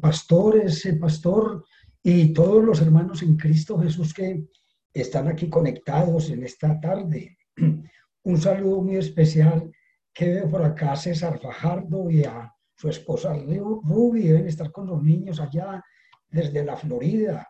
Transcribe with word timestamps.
pastores, 0.00 0.84
eh, 0.86 0.94
pastor 0.94 1.64
y 2.02 2.32
todos 2.32 2.64
los 2.64 2.80
hermanos 2.80 3.22
en 3.22 3.36
Cristo 3.36 3.78
Jesús 3.78 4.14
que 4.14 4.46
están 4.92 5.28
aquí 5.28 5.48
conectados 5.48 6.30
en 6.30 6.44
esta 6.44 6.80
tarde. 6.80 7.38
Un 8.22 8.38
saludo 8.38 8.82
muy 8.82 8.96
especial 8.96 9.70
que 10.12 10.28
veo 10.28 10.48
por 10.48 10.62
acá 10.62 10.92
a 10.92 10.96
César 10.96 11.38
Fajardo 11.40 12.10
y 12.10 12.24
a 12.24 12.52
su 12.74 12.88
esposa 12.88 13.34
Ruby, 13.34 14.28
deben 14.28 14.46
estar 14.46 14.70
con 14.70 14.86
los 14.86 15.02
niños 15.02 15.40
allá 15.40 15.82
desde 16.28 16.64
la 16.64 16.76
Florida. 16.76 17.48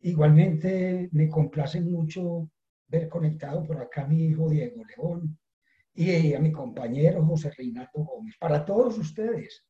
Igualmente 0.00 1.08
me 1.12 1.28
complace 1.28 1.80
mucho 1.80 2.48
ver 2.86 3.08
conectado 3.08 3.64
por 3.64 3.80
acá 3.80 4.02
a 4.02 4.06
mi 4.06 4.26
hijo 4.26 4.48
Diego 4.48 4.82
León 4.84 5.38
y 5.94 6.34
a 6.34 6.40
mi 6.40 6.52
compañero 6.52 7.24
José 7.24 7.50
Reinato 7.50 8.04
Gómez. 8.04 8.36
Para 8.38 8.64
todos 8.64 8.96
ustedes, 8.98 9.64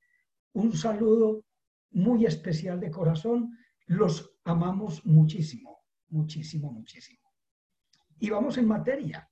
un 0.52 0.72
saludo 0.72 1.42
muy 1.90 2.26
especial 2.26 2.80
de 2.80 2.90
corazón. 2.90 3.56
Los 3.86 4.38
amamos 4.44 5.04
muchísimo, 5.04 5.84
muchísimo, 6.08 6.72
muchísimo. 6.72 7.28
Y 8.18 8.30
vamos 8.30 8.58
en 8.58 8.68
materia. 8.68 9.28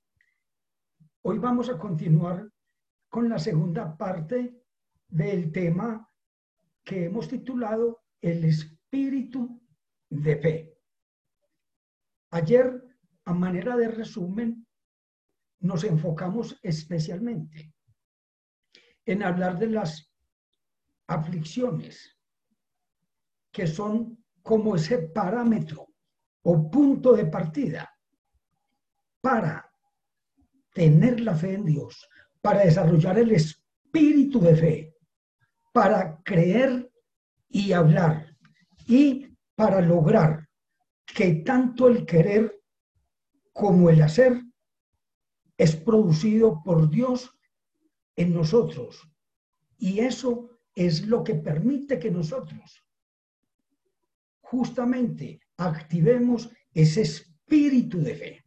Hoy 1.21 1.37
vamos 1.37 1.69
a 1.69 1.77
continuar 1.77 2.49
con 3.09 3.29
la 3.29 3.39
segunda 3.39 3.95
parte 3.97 4.63
del 5.07 5.51
tema 5.51 6.09
que 6.83 7.05
hemos 7.05 7.27
titulado 7.27 8.03
El 8.21 8.45
espíritu 8.45 9.61
de 10.09 10.35
fe. 10.37 10.77
Ayer, 12.31 12.83
a 13.25 13.33
manera 13.33 13.75
de 13.75 13.89
resumen, 13.89 14.67
nos 15.59 15.83
enfocamos 15.83 16.57
especialmente 16.63 17.73
en 19.05 19.23
hablar 19.23 19.57
de 19.59 19.67
las 19.67 20.11
aflicciones, 21.07 22.18
que 23.51 23.67
son 23.67 24.17
como 24.41 24.75
ese 24.75 24.97
parámetro 24.97 25.87
o 26.43 26.69
punto 26.69 27.13
de 27.13 27.25
partida 27.25 27.89
para 29.21 29.69
tener 30.73 31.19
la 31.19 31.35
fe 31.35 31.53
en 31.53 31.65
Dios, 31.65 32.07
para 32.41 32.61
desarrollar 32.61 33.19
el 33.19 33.31
espíritu 33.31 34.39
de 34.39 34.55
fe, 34.55 34.95
para 35.73 36.21
creer 36.23 36.91
y 37.49 37.73
hablar 37.73 38.35
y 38.87 39.37
para 39.55 39.81
lograr 39.81 40.47
que 41.05 41.35
tanto 41.35 41.87
el 41.87 42.05
querer 42.05 42.61
como 43.51 43.89
el 43.89 44.01
hacer 44.01 44.41
es 45.57 45.75
producido 45.75 46.61
por 46.63 46.89
Dios 46.89 47.29
en 48.15 48.33
nosotros. 48.33 49.01
Y 49.77 49.99
eso 49.99 50.49
es 50.75 51.05
lo 51.07 51.23
que 51.23 51.35
permite 51.35 51.99
que 51.99 52.11
nosotros 52.11 52.83
justamente 54.49 55.39
activemos 55.57 56.49
ese 56.73 57.01
espíritu 57.01 58.01
de 58.01 58.15
fe. 58.15 58.43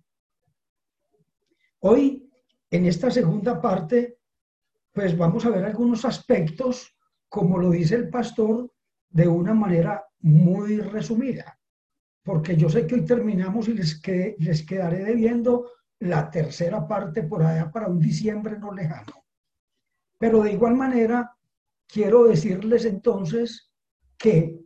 Hoy, 1.81 2.29
en 2.71 2.87
esta 2.87 3.09
segunda 3.09 3.61
parte, 3.61 4.19
pues 4.93 5.17
vamos 5.17 5.45
a 5.47 5.51
ver 5.51 5.65
algunos 5.65 6.05
aspectos, 6.05 6.97
como 7.29 7.57
lo 7.57 7.71
dice 7.71 7.95
el 7.95 8.09
pastor, 8.09 8.73
de 9.11 9.29
una 9.29 9.55
manera 9.55 10.05
muy 10.21 10.79
resumida, 10.79 11.57
porque 12.25 12.57
yo 12.57 12.69
sé 12.69 12.87
que 12.87 12.97
hoy 12.97 13.05
terminamos 13.05 13.69
y 13.69 13.75
les, 13.75 14.01
les 14.39 14.67
quedaré 14.67 15.05
debiendo 15.05 15.71
la 16.01 16.31
tercera 16.31 16.87
parte 16.89 17.23
por 17.23 17.45
allá 17.45 17.71
para 17.71 17.87
un 17.87 18.01
diciembre 18.01 18.59
no 18.59 18.73
lejano. 18.73 19.25
Pero 20.19 20.43
de 20.43 20.53
igual 20.53 20.75
manera, 20.75 21.37
quiero 21.87 22.25
decirles 22.25 22.87
entonces 22.87 23.73
que 24.19 24.62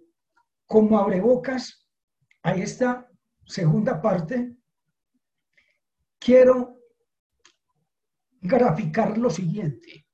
como 0.66 0.98
abrebocas 0.98 1.88
a 2.42 2.54
esta 2.54 3.08
segunda 3.44 4.02
parte, 4.02 4.56
quiero 6.18 6.80
graficar 8.40 9.16
lo 9.16 9.30
siguiente. 9.30 10.06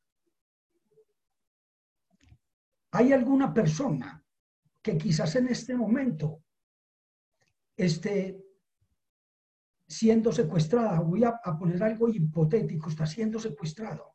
¿Hay 2.93 3.13
alguna 3.13 3.53
persona 3.55 4.23
que 4.83 4.99
quizás 4.99 5.35
en 5.37 5.49
este 5.49 5.75
momento 5.75 6.45
esté 7.75 8.39
siendo 9.89 10.31
secuestrada? 10.31 11.01
Voy 11.01 11.25
a, 11.25 11.41
poner 11.59 11.83
algo 11.83 12.09
hipotético, 12.11 12.91
está 12.91 13.07
siendo 13.07 13.39
secuestrado. 13.39 14.15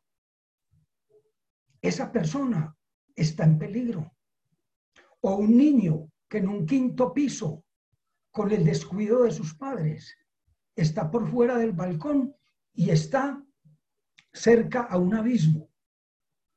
Esa 1.80 2.12
persona 2.12 2.76
está 3.16 3.44
en 3.44 3.58
peligro. 3.58 4.12
O 5.20 5.34
un 5.36 5.56
niño 5.56 6.08
que 6.28 6.38
en 6.38 6.48
un 6.48 6.66
quinto 6.66 7.12
piso, 7.12 7.64
con 8.30 8.52
el 8.52 8.64
descuido 8.64 9.22
de 9.22 9.30
sus 9.30 9.54
padres, 9.54 10.14
está 10.76 11.10
por 11.10 11.28
fuera 11.28 11.56
del 11.56 11.72
balcón 11.72 12.34
y 12.72 12.90
está 12.90 13.42
cerca 14.32 14.82
a 14.82 14.98
un 14.98 15.14
abismo. 15.14 15.68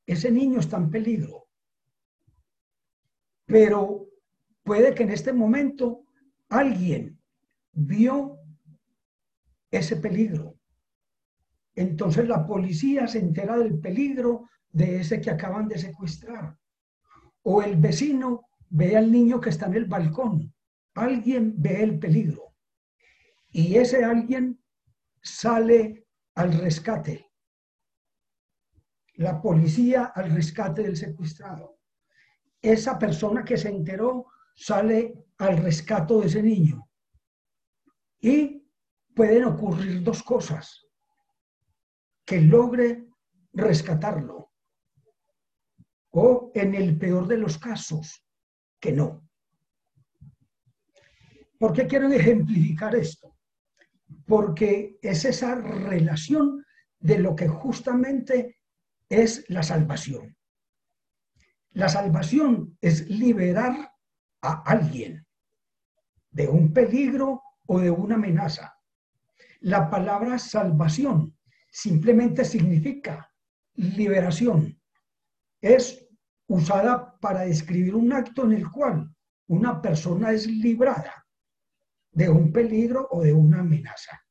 Ese 0.05 0.31
niño 0.31 0.59
está 0.59 0.77
en 0.77 0.91
peligro. 0.91 1.47
Pero 3.45 4.07
puede 4.63 4.93
que 4.93 5.03
en 5.03 5.11
este 5.11 5.33
momento 5.33 6.03
alguien 6.49 7.19
vio 7.71 8.37
ese 9.71 9.95
peligro. 9.95 10.57
Entonces 11.73 12.27
la 12.27 12.45
policía 12.45 13.07
se 13.07 13.19
entera 13.19 13.57
del 13.57 13.79
peligro 13.79 14.49
de 14.69 14.99
ese 14.99 15.21
que 15.21 15.31
acaban 15.31 15.67
de 15.67 15.79
secuestrar. 15.79 16.57
O 17.43 17.61
el 17.63 17.77
vecino 17.77 18.50
ve 18.71 18.97
al 18.97 19.11
niño 19.11 19.39
que 19.39 19.49
está 19.49 19.67
en 19.67 19.75
el 19.75 19.85
balcón. 19.85 20.53
Alguien 20.95 21.53
ve 21.57 21.83
el 21.83 21.99
peligro. 21.99 22.55
Y 23.49 23.77
ese 23.77 24.03
alguien 24.03 24.61
sale 25.21 26.07
al 26.35 26.53
rescate 26.53 27.31
la 29.21 29.41
policía 29.41 30.05
al 30.15 30.31
rescate 30.31 30.83
del 30.83 30.97
secuestrado. 30.97 31.79
Esa 32.61 32.97
persona 32.97 33.43
que 33.43 33.57
se 33.57 33.69
enteró 33.69 34.27
sale 34.55 35.13
al 35.37 35.57
rescate 35.57 36.13
de 36.15 36.25
ese 36.25 36.43
niño. 36.43 36.89
Y 38.19 38.67
pueden 39.15 39.45
ocurrir 39.45 40.03
dos 40.03 40.23
cosas. 40.23 40.87
Que 42.25 42.41
logre 42.41 43.07
rescatarlo. 43.53 44.51
O 46.11 46.51
en 46.53 46.75
el 46.75 46.97
peor 46.97 47.27
de 47.27 47.37
los 47.37 47.57
casos, 47.57 48.25
que 48.81 48.91
no. 48.91 49.25
¿Por 51.57 51.73
qué 51.73 51.87
quiero 51.87 52.11
ejemplificar 52.11 52.95
esto? 52.95 53.37
Porque 54.25 54.97
es 55.01 55.23
esa 55.25 55.55
relación 55.55 56.65
de 56.99 57.19
lo 57.19 57.35
que 57.35 57.47
justamente 57.47 58.57
es 59.07 59.45
la 59.47 59.61
salvación. 59.61 60.35
La 61.73 61.87
salvación 61.87 62.77
es 62.81 63.07
liberar 63.07 63.93
a 64.41 64.63
alguien 64.63 65.25
de 66.31 66.47
un 66.47 66.73
peligro 66.73 67.43
o 67.67 67.79
de 67.79 67.91
una 67.91 68.15
amenaza. 68.15 68.75
La 69.59 69.89
palabra 69.89 70.39
salvación 70.39 71.37
simplemente 71.69 72.43
significa 72.43 73.31
liberación. 73.75 74.81
Es 75.61 76.00
usada 76.51 77.17
para 77.21 77.41
describir 77.41 77.95
un 77.95 78.11
acto 78.11 78.43
en 78.43 78.51
el 78.51 78.69
cual 78.69 79.09
una 79.47 79.81
persona 79.81 80.31
es 80.31 80.47
librada 80.47 81.25
de 82.11 82.29
un 82.29 82.51
peligro 82.51 83.07
o 83.09 83.21
de 83.21 83.31
una 83.31 83.61
amenaza. 83.61 84.21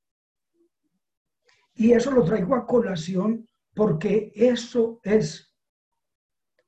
Y 1.75 1.93
eso 1.93 2.11
lo 2.11 2.23
traigo 2.23 2.55
a 2.55 2.67
colación 2.67 3.49
porque 3.75 4.33
eso 4.35 5.01
es 5.03 5.57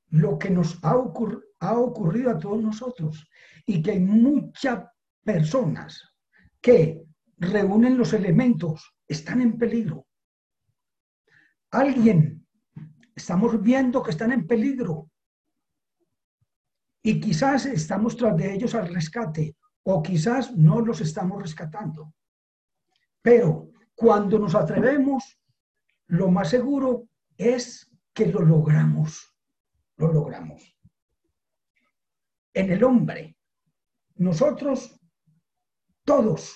lo 0.09 0.39
que 0.39 0.49
nos 0.49 0.83
ha, 0.83 0.95
ha 1.59 1.79
ocurrido 1.79 2.31
a 2.31 2.39
todos 2.39 2.59
nosotros 2.59 3.29
y 3.67 3.83
que 3.83 3.91
hay 3.91 3.99
muchas 3.99 4.85
personas 5.23 6.01
que 6.61 7.05
reúnen 7.37 7.95
los 7.95 8.13
elementos, 8.13 8.91
están 9.07 9.39
en 9.41 9.59
peligro. 9.59 10.07
Alguien, 11.69 12.47
estamos 13.15 13.61
viendo 13.61 14.01
que 14.01 14.11
están 14.11 14.31
en 14.31 14.47
peligro 14.47 15.11
y 17.03 17.19
quizás 17.19 17.65
estamos 17.65 18.15
tras 18.15 18.35
de 18.37 18.53
ellos 18.53 18.73
al 18.73 18.87
rescate 18.87 19.57
o 19.83 20.01
quizás 20.01 20.55
no 20.55 20.79
los 20.79 21.01
estamos 21.01 21.41
rescatando. 21.41 22.13
Pero 23.21 23.71
cuando 23.93 24.39
nos 24.39 24.55
atrevemos 24.55 25.37
lo 26.07 26.29
más 26.31 26.49
seguro 26.49 27.09
es 27.37 27.91
que 28.13 28.27
lo 28.27 28.41
logramos, 28.41 29.35
lo 29.97 30.13
logramos. 30.13 30.77
En 32.53 32.71
el 32.71 32.83
hombre, 32.83 33.37
nosotros, 34.15 34.97
todos, 36.05 36.55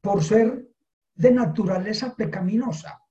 por 0.00 0.24
ser 0.24 0.70
de 1.14 1.30
naturaleza 1.30 2.14
pecaminosa, 2.14 3.02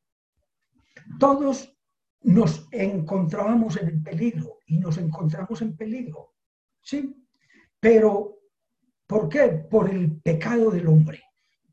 todos 1.20 1.78
nos 2.22 2.68
encontrábamos 2.72 3.78
en 3.78 3.88
el 3.90 4.02
peligro 4.02 4.61
y 4.72 4.78
nos 4.78 4.98
encontramos 4.98 5.62
en 5.62 5.76
peligro. 5.76 6.34
¿Sí? 6.82 7.14
Pero, 7.78 8.40
¿por 9.06 9.28
qué? 9.28 9.50
Por 9.70 9.90
el 9.90 10.22
pecado 10.22 10.72
del 10.72 10.88
hombre, 10.88 11.22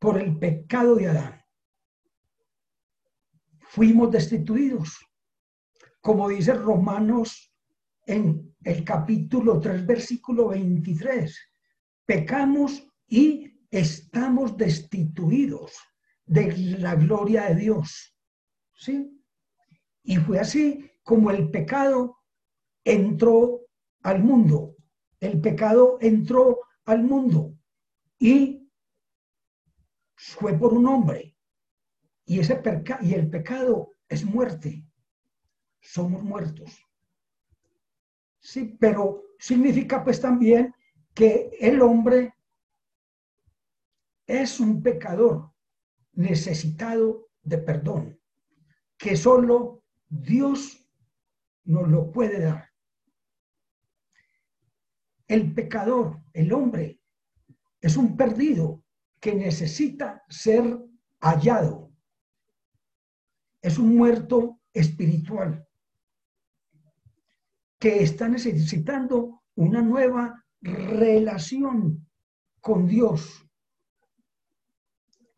por 0.01 0.21
el 0.21 0.37
pecado 0.37 0.97
de 0.97 1.07
Adán. 1.07 1.41
Fuimos 3.61 4.11
destituidos. 4.11 4.99
Como 6.01 6.29
dice 6.29 6.55
Romanos 6.55 7.55
en 8.05 8.57
el 8.65 8.83
capítulo 8.83 9.61
3, 9.61 9.87
versículo 9.87 10.49
23. 10.49 11.39
Pecamos 12.05 12.85
y 13.07 13.61
estamos 13.71 14.57
destituidos 14.57 15.73
de 16.27 16.57
la 16.81 16.97
gloria 16.97 17.45
de 17.45 17.55
Dios. 17.55 18.17
¿Sí? 18.75 19.23
Y 20.03 20.17
fue 20.17 20.41
así 20.41 20.91
como 21.05 21.31
el 21.31 21.49
pecado 21.51 22.18
entró 22.93 23.61
al 24.03 24.23
mundo. 24.23 24.77
El 25.21 25.41
pecado 25.41 25.99
entró 26.01 26.61
al 26.85 27.03
mundo 27.03 27.55
y 28.19 28.69
fue 30.17 30.55
por 30.55 30.73
un 30.73 30.87
hombre. 30.87 31.37
Y, 32.25 32.41
ese 32.41 32.61
y 33.03 33.15
el 33.15 33.29
pecado 33.31 33.95
es 34.09 34.25
muerte. 34.25 34.85
Somos 35.81 36.23
muertos. 36.23 36.85
Sí, 38.41 38.77
pero 38.81 39.25
significa 39.39 40.03
pues 40.03 40.21
también 40.21 40.75
que 41.15 41.51
el 41.61 41.83
hombre 41.83 42.35
es 44.27 44.61
un 44.61 44.83
pecador 44.83 45.51
necesitado 46.13 47.29
de 47.43 47.59
perdón, 47.59 48.21
que 48.97 49.17
solo 49.17 49.83
Dios 50.09 50.87
nos 51.65 51.89
lo 51.89 52.11
puede 52.11 52.41
dar. 52.41 52.68
El 55.29 55.55
pecador, 55.55 56.23
el 56.33 56.53
hombre, 56.53 57.01
es 57.81 57.97
un 57.97 58.17
perdido 58.17 58.83
que 59.21 59.35
necesita 59.35 60.25
ser 60.29 60.79
hallado. 61.21 61.93
Es 63.61 63.79
un 63.79 63.97
muerto 63.97 64.61
espiritual 64.73 65.69
que 67.79 68.03
está 68.03 68.29
necesitando 68.29 69.43
una 69.55 69.83
nueva 69.83 70.45
relación 70.61 72.07
con 72.61 72.87
Dios. 72.87 73.47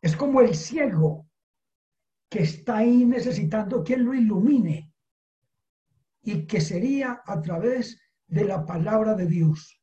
Es 0.01 0.17
como 0.17 0.41
el 0.41 0.55
ciego 0.55 1.27
que 2.29 2.43
está 2.43 2.79
ahí 2.79 3.05
necesitando 3.05 3.83
quien 3.83 4.05
lo 4.05 4.15
ilumine 4.15 4.95
y 6.23 6.47
que 6.47 6.61
sería 6.61 7.23
a 7.27 7.41
través 7.41 8.01
de 8.27 8.45
la 8.45 8.65
palabra 8.65 9.15
de 9.15 9.27
Dios. 9.27 9.80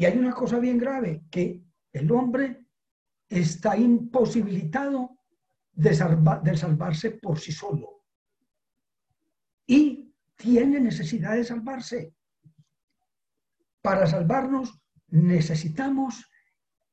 Y 0.00 0.06
hay 0.06 0.16
una 0.16 0.32
cosa 0.32 0.58
bien 0.58 0.78
grave, 0.78 1.24
que 1.30 1.62
el 1.92 2.10
hombre 2.10 2.64
está 3.28 3.76
imposibilitado 3.76 5.18
de, 5.72 5.90
de 6.42 6.56
salvarse 6.56 7.10
por 7.10 7.38
sí 7.38 7.52
solo. 7.52 8.06
Y 9.66 10.10
tiene 10.36 10.80
necesidad 10.80 11.34
de 11.34 11.44
salvarse. 11.44 12.14
Para 13.82 14.06
salvarnos 14.06 14.80
necesitamos 15.08 16.26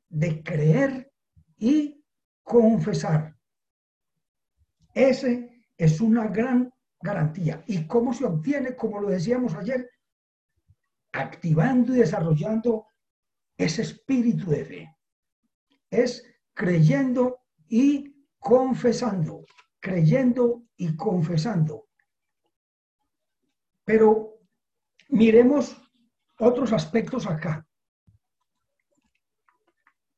de 0.09 0.44
creer 0.44 1.09
y 1.56 2.04
confesar. 2.44 3.38
Ese 4.94 5.63
es 5.77 6.01
una 6.01 6.27
gran 6.27 6.74
garantía. 7.00 7.63
¿Y 7.68 7.88
cómo 7.88 8.13
se 8.13 8.25
obtiene? 8.25 8.75
Como 8.75 9.00
lo 9.00 9.07
decíamos 9.07 9.56
ayer, 9.56 9.89
activando 11.13 11.95
y 11.95 12.00
desarrollando 12.00 12.88
ese 13.57 13.81
espíritu 13.81 14.50
de 14.51 14.65
fe. 14.65 14.98
Es 15.89 16.24
creyendo 16.54 17.39
y 17.68 18.15
confesando, 18.39 19.45
creyendo 19.80 20.63
y 20.77 20.95
confesando. 20.95 21.88
Pero 23.83 24.39
miremos 25.09 25.75
otros 26.39 26.71
aspectos 26.74 27.25
acá. 27.25 27.65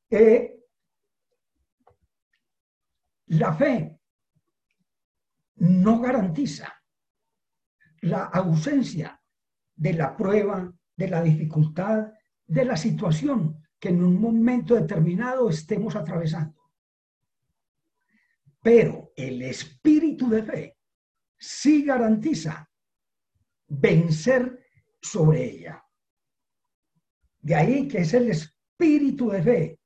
Eh, 0.09 0.59
la 3.27 3.53
fe 3.53 3.99
no 5.57 6.01
garantiza 6.01 6.73
la 8.01 8.23
ausencia 8.23 9.21
de 9.75 9.93
la 9.93 10.15
prueba, 10.15 10.73
de 10.95 11.07
la 11.07 11.21
dificultad, 11.21 12.11
de 12.49 12.65
la 12.65 12.75
situación 12.75 13.63
que 13.79 13.89
en 13.89 14.03
un 14.03 14.19
momento 14.19 14.73
determinado 14.73 15.49
estemos 15.49 15.95
atravesando. 15.95 16.59
Pero 18.61 19.13
el 19.15 19.41
espíritu 19.43 20.29
de 20.29 20.43
fe 20.43 20.77
sí 21.37 21.85
garantiza 21.85 22.69
vencer 23.67 24.65
sobre 24.99 25.45
ella. 25.45 25.85
De 27.39 27.55
ahí 27.55 27.87
que 27.87 27.99
es 27.99 28.13
el 28.15 28.31
espíritu 28.31 29.29
de 29.29 29.43
fe 29.43 29.79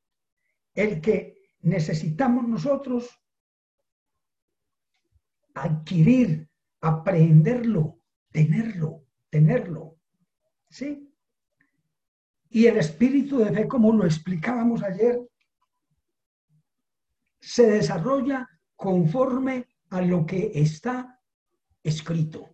el 0.74 1.02
que 1.02 1.52
necesitamos 1.60 2.48
nosotros 2.48 3.10
adquirir, 5.54 6.50
aprenderlo, 6.80 8.00
tenerlo, 8.32 9.06
tenerlo. 9.30 9.98
¿Sí? 10.70 11.03
Y 12.54 12.68
el 12.68 12.78
espíritu 12.78 13.40
de 13.40 13.52
fe, 13.52 13.68
como 13.68 13.92
lo 13.92 14.06
explicábamos 14.06 14.82
ayer, 14.84 15.20
se 17.42 17.68
desarrolla 17.68 18.48
conforme 18.76 19.68
a 19.90 20.02
lo 20.02 20.26
que 20.26 20.52
está 20.56 21.20
escrito 21.84 22.54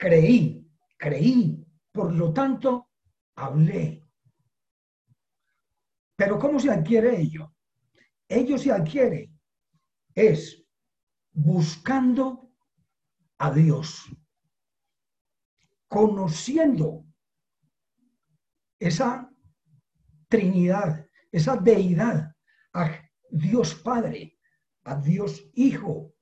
creí, 0.00 0.66
creí, 0.96 1.62
por 1.92 2.12
lo 2.14 2.32
tanto, 2.32 2.88
hablé. 3.36 4.02
Pero 6.16 6.38
¿cómo 6.38 6.58
se 6.58 6.70
adquiere 6.70 7.20
ello? 7.20 7.54
Ello 8.26 8.56
se 8.56 8.72
adquiere 8.72 9.30
es 10.14 10.64
buscando 11.32 12.50
a 13.38 13.50
Dios, 13.52 14.06
conociendo 15.86 17.04
esa 18.80 19.30
Trinidad, 20.28 21.06
esa 21.30 21.56
deidad, 21.56 22.34
a 22.72 22.90
Dios 23.30 23.74
Padre, 23.76 24.38
a 24.84 24.96
Dios 24.96 25.48
Hijo 25.54 26.12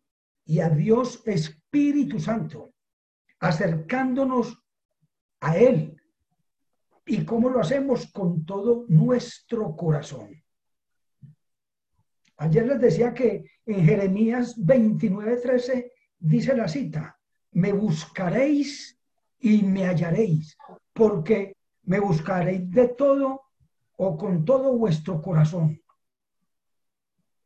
y 0.44 0.60
a 0.60 0.68
Dios 0.68 1.22
Espíritu 1.26 2.18
Santo 2.18 2.74
acercándonos 3.40 4.62
a 5.40 5.56
Él. 5.56 5.96
¿Y 7.06 7.24
cómo 7.24 7.48
lo 7.48 7.60
hacemos? 7.60 8.10
Con 8.12 8.44
todo 8.44 8.84
nuestro 8.88 9.74
corazón. 9.76 10.42
Ayer 12.36 12.66
les 12.66 12.80
decía 12.80 13.14
que 13.14 13.50
en 13.66 13.84
Jeremías 13.84 14.54
29, 14.58 15.36
13 15.36 15.92
dice 16.18 16.56
la 16.56 16.68
cita, 16.68 17.18
me 17.52 17.72
buscaréis 17.72 18.98
y 19.40 19.62
me 19.62 19.86
hallaréis, 19.86 20.56
porque 20.92 21.56
me 21.88 22.00
buscaréis 22.00 22.70
de 22.70 22.88
todo 22.88 23.46
o 23.96 24.18
con 24.18 24.44
todo 24.44 24.76
vuestro 24.76 25.22
corazón. 25.22 25.82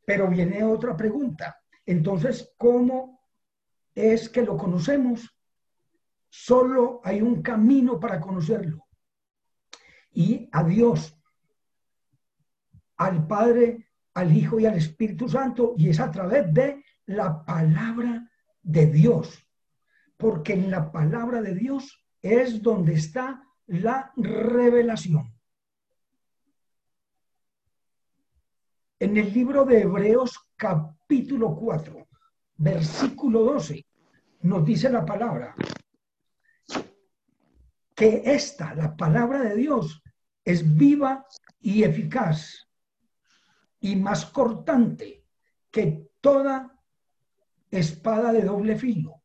Pero 0.04 0.28
viene 0.28 0.64
otra 0.64 0.96
pregunta. 0.96 1.62
Entonces, 1.86 2.52
¿cómo 2.58 3.20
es 3.94 4.28
que 4.28 4.42
lo 4.42 4.56
conocemos? 4.56 5.32
Solo 6.28 7.00
hay 7.04 7.22
un 7.22 7.40
camino 7.40 8.00
para 8.00 8.20
conocerlo. 8.20 8.84
Y 10.10 10.48
a 10.50 10.64
Dios, 10.64 11.16
al 12.96 13.28
Padre, 13.28 13.90
al 14.12 14.36
Hijo 14.36 14.58
y 14.58 14.66
al 14.66 14.74
Espíritu 14.74 15.28
Santo, 15.28 15.74
y 15.78 15.88
es 15.88 16.00
a 16.00 16.10
través 16.10 16.52
de 16.52 16.84
la 17.06 17.44
palabra 17.44 18.28
de 18.60 18.86
Dios. 18.86 19.48
Porque 20.16 20.54
en 20.54 20.68
la 20.68 20.90
palabra 20.90 21.40
de 21.40 21.54
Dios 21.54 22.04
es 22.20 22.60
donde 22.60 22.94
está 22.94 23.40
la 23.66 24.12
revelación. 24.16 25.34
En 28.98 29.16
el 29.16 29.32
libro 29.32 29.64
de 29.64 29.82
Hebreos 29.82 30.38
capítulo 30.56 31.56
4, 31.56 32.06
versículo 32.56 33.42
12, 33.44 33.84
nos 34.42 34.64
dice 34.64 34.88
la 34.90 35.04
palabra, 35.04 35.54
que 37.94 38.22
esta, 38.24 38.74
la 38.74 38.96
palabra 38.96 39.40
de 39.40 39.56
Dios, 39.56 40.02
es 40.44 40.76
viva 40.76 41.26
y 41.60 41.82
eficaz 41.84 42.68
y 43.80 43.96
más 43.96 44.26
cortante 44.26 45.24
que 45.70 46.10
toda 46.20 46.78
espada 47.70 48.32
de 48.32 48.42
doble 48.42 48.76
filo 48.76 49.22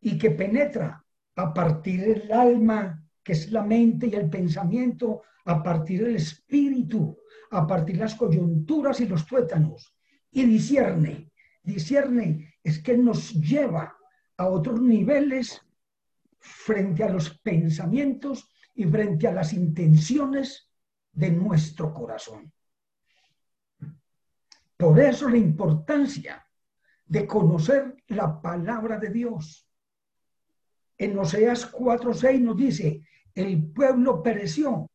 y 0.00 0.18
que 0.18 0.30
penetra 0.30 1.04
a 1.36 1.54
partir 1.54 2.00
del 2.00 2.32
alma 2.32 3.07
que 3.28 3.34
es 3.34 3.52
la 3.52 3.62
mente 3.62 4.06
y 4.06 4.14
el 4.14 4.30
pensamiento, 4.30 5.20
a 5.44 5.62
partir 5.62 6.02
del 6.02 6.16
espíritu, 6.16 7.18
a 7.50 7.66
partir 7.66 7.96
de 7.96 8.04
las 8.04 8.14
coyunturas 8.14 9.02
y 9.02 9.06
los 9.06 9.26
tuétanos, 9.26 9.94
y 10.30 10.46
discierne. 10.46 11.30
Discierne 11.62 12.54
es 12.64 12.82
que 12.82 12.96
nos 12.96 13.34
lleva 13.34 13.94
a 14.34 14.46
otros 14.46 14.80
niveles 14.80 15.60
frente 16.38 17.04
a 17.04 17.10
los 17.10 17.38
pensamientos 17.40 18.48
y 18.74 18.86
frente 18.86 19.28
a 19.28 19.32
las 19.32 19.52
intenciones 19.52 20.72
de 21.12 21.30
nuestro 21.30 21.92
corazón. 21.92 22.50
Por 24.74 24.98
eso 25.00 25.28
la 25.28 25.36
importancia 25.36 26.46
de 27.04 27.26
conocer 27.26 27.94
la 28.06 28.40
palabra 28.40 28.98
de 28.98 29.10
Dios. 29.10 29.68
En 30.96 31.18
Oseas 31.18 31.70
4:6 31.70 32.40
nos 32.40 32.56
dice, 32.56 33.02
el 33.38 33.70
pueblo 33.72 34.22
pereció 34.22 34.90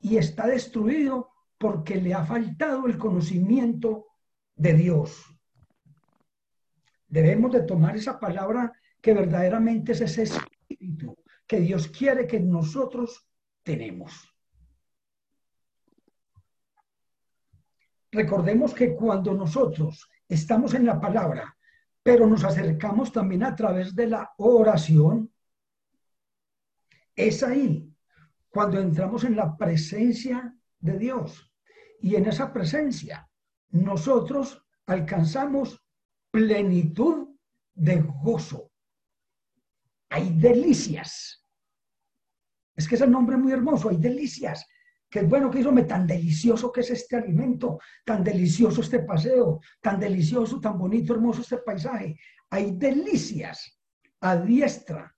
y 0.00 0.18
está 0.18 0.46
destruido 0.46 1.30
porque 1.56 1.96
le 1.96 2.12
ha 2.12 2.24
faltado 2.24 2.86
el 2.86 2.98
conocimiento 2.98 4.06
de 4.54 4.74
Dios. 4.74 5.24
Debemos 7.08 7.52
de 7.52 7.62
tomar 7.62 7.96
esa 7.96 8.20
palabra 8.20 8.72
que 9.00 9.14
verdaderamente 9.14 9.92
es 9.92 10.02
ese 10.02 10.24
espíritu 10.24 11.16
que 11.46 11.60
Dios 11.60 11.88
quiere 11.88 12.26
que 12.26 12.38
nosotros 12.38 13.26
tenemos. 13.62 14.28
Recordemos 18.12 18.74
que 18.74 18.94
cuando 18.94 19.32
nosotros 19.32 20.06
estamos 20.28 20.74
en 20.74 20.84
la 20.84 21.00
palabra, 21.00 21.56
pero 22.02 22.26
nos 22.26 22.44
acercamos 22.44 23.10
también 23.10 23.42
a 23.42 23.56
través 23.56 23.94
de 23.94 24.06
la 24.06 24.34
oración, 24.36 25.32
es 27.18 27.42
ahí 27.42 27.92
cuando 28.48 28.80
entramos 28.80 29.24
en 29.24 29.34
la 29.34 29.56
presencia 29.56 30.56
de 30.78 30.98
Dios. 30.98 31.52
Y 32.00 32.14
en 32.14 32.26
esa 32.26 32.52
presencia 32.52 33.28
nosotros 33.70 34.64
alcanzamos 34.86 35.84
plenitud 36.30 37.36
de 37.74 38.00
gozo. 38.22 38.70
Hay 40.10 40.30
delicias. 40.38 41.44
Es 42.76 42.86
que 42.86 42.94
es 42.94 43.00
el 43.00 43.10
nombre 43.10 43.36
muy 43.36 43.52
hermoso, 43.52 43.88
hay 43.88 43.96
delicias. 43.96 44.64
Qué 45.10 45.22
bueno 45.22 45.50
que 45.50 45.58
hizo 45.58 45.74
tan 45.86 46.06
delicioso 46.06 46.70
que 46.70 46.82
es 46.82 46.90
este 46.90 47.16
alimento, 47.16 47.80
tan 48.04 48.22
delicioso 48.22 48.80
este 48.80 49.00
paseo, 49.00 49.60
tan 49.80 49.98
delicioso, 49.98 50.60
tan 50.60 50.78
bonito, 50.78 51.14
hermoso 51.14 51.40
este 51.40 51.58
paisaje. 51.58 52.16
Hay 52.50 52.72
delicias 52.76 53.80
a 54.20 54.36
diestra 54.36 55.12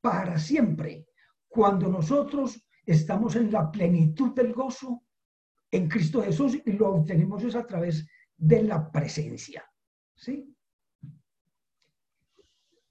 para 0.00 0.38
siempre 0.38 1.06
cuando 1.54 1.88
nosotros 1.88 2.60
estamos 2.84 3.36
en 3.36 3.52
la 3.52 3.70
plenitud 3.70 4.34
del 4.34 4.52
gozo 4.52 5.04
en 5.70 5.88
Cristo 5.88 6.20
Jesús 6.20 6.58
y 6.66 6.72
lo 6.72 6.96
obtenemos 6.96 7.44
es 7.44 7.54
a 7.54 7.64
través 7.64 8.04
de 8.36 8.64
la 8.64 8.90
presencia. 8.90 9.64
¿Sí? 10.16 10.52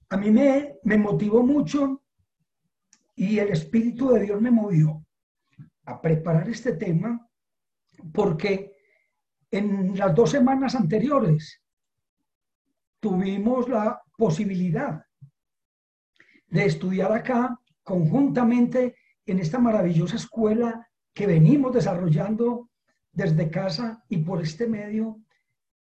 A 0.08 0.16
mí 0.16 0.30
me, 0.30 0.76
me 0.82 0.96
motivó 0.96 1.42
mucho 1.42 2.02
y 3.14 3.38
el 3.38 3.50
Espíritu 3.50 4.12
de 4.12 4.22
Dios 4.22 4.40
me 4.40 4.50
movió 4.50 5.04
a 5.84 6.00
preparar 6.00 6.48
este 6.48 6.72
tema 6.72 7.28
porque 8.14 8.72
en 9.50 9.94
las 9.98 10.14
dos 10.14 10.30
semanas 10.30 10.74
anteriores 10.74 11.62
tuvimos 12.98 13.68
la 13.68 14.02
posibilidad 14.16 15.04
de 16.46 16.64
estudiar 16.64 17.12
acá 17.12 17.60
conjuntamente 17.84 18.96
en 19.26 19.38
esta 19.38 19.58
maravillosa 19.58 20.16
escuela 20.16 20.88
que 21.12 21.26
venimos 21.26 21.72
desarrollando 21.72 22.70
desde 23.12 23.50
casa 23.50 24.02
y 24.08 24.18
por 24.18 24.42
este 24.42 24.66
medio 24.66 25.20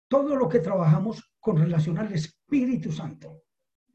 todo 0.09 0.37
lo 0.37 0.49
que 0.49 0.59
trabajamos 0.59 1.33
con 1.41 1.57
relación 1.57 1.99
al 1.99 2.13
Espíritu 2.13 2.93
Santo. 2.93 3.43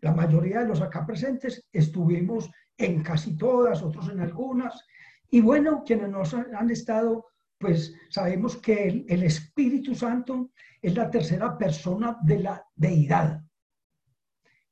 La 0.02 0.14
mayoría 0.14 0.62
de 0.62 0.68
los 0.68 0.82
acá 0.82 1.06
presentes 1.06 1.68
estuvimos 1.72 2.50
en 2.78 3.04
casi 3.04 3.38
todas, 3.38 3.84
otros 3.84 4.10
en 4.10 4.22
algunas. 4.22 4.84
Y 5.30 5.42
bueno, 5.42 5.84
quienes 5.86 6.10
nos 6.10 6.34
han 6.34 6.72
estado, 6.72 7.28
pues 7.58 7.94
sabemos 8.10 8.58
que 8.58 8.88
el, 8.88 9.06
el 9.10 9.24
Espíritu 9.24 9.94
Santo 9.94 10.52
es 10.82 10.96
la 10.96 11.10
tercera 11.10 11.58
persona 11.58 12.18
de 12.24 12.40
la 12.40 12.66
deidad. 12.76 13.44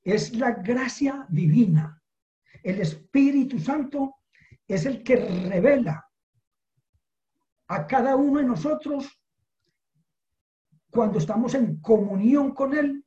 Es 0.03 0.35
la 0.35 0.51
gracia 0.51 1.25
divina. 1.29 1.96
El 2.63 2.81
Espíritu 2.81 3.59
Santo 3.59 4.15
es 4.67 4.85
el 4.85 5.03
que 5.03 5.15
revela 5.15 6.03
a 7.67 7.87
cada 7.87 8.15
uno 8.15 8.39
de 8.39 8.45
nosotros 8.45 9.07
cuando 10.89 11.19
estamos 11.19 11.53
en 11.53 11.79
comunión 11.79 12.53
con 12.53 12.73
Él 12.73 13.05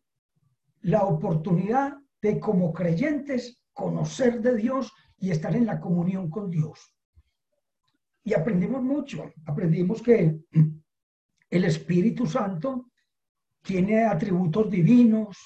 la 0.83 1.05
oportunidad 1.05 1.99
de 2.23 2.39
como 2.39 2.73
creyentes 2.73 3.63
conocer 3.73 4.41
de 4.41 4.57
Dios 4.57 4.93
y 5.19 5.31
estar 5.31 5.55
en 5.55 5.67
la 5.67 5.81
comunión 5.81 6.31
con 6.31 6.51
Dios. 6.51 6.95
Y 8.23 8.35
aprendimos 8.35 8.83
mucho, 8.83 9.33
aprendimos 9.47 10.03
que 10.03 10.39
el 11.51 11.65
Espíritu 11.65 12.27
Santo 12.27 12.91
tiene 13.63 14.05
atributos 14.05 14.71
divinos, 14.71 15.37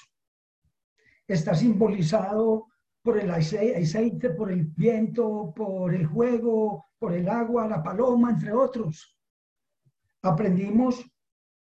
está 1.27 1.55
simbolizado 1.55 2.67
por 3.05 3.19
el 3.19 3.29
aceite, 3.29 4.31
por 4.31 4.51
el 4.51 4.63
viento, 4.63 5.53
por 5.55 5.93
el 5.93 6.07
juego, 6.07 6.87
por 6.97 7.13
el 7.13 7.29
agua, 7.29 7.67
la 7.67 7.83
paloma, 7.83 8.31
entre 8.31 8.51
otros. 8.51 9.15
Aprendimos 10.23 11.05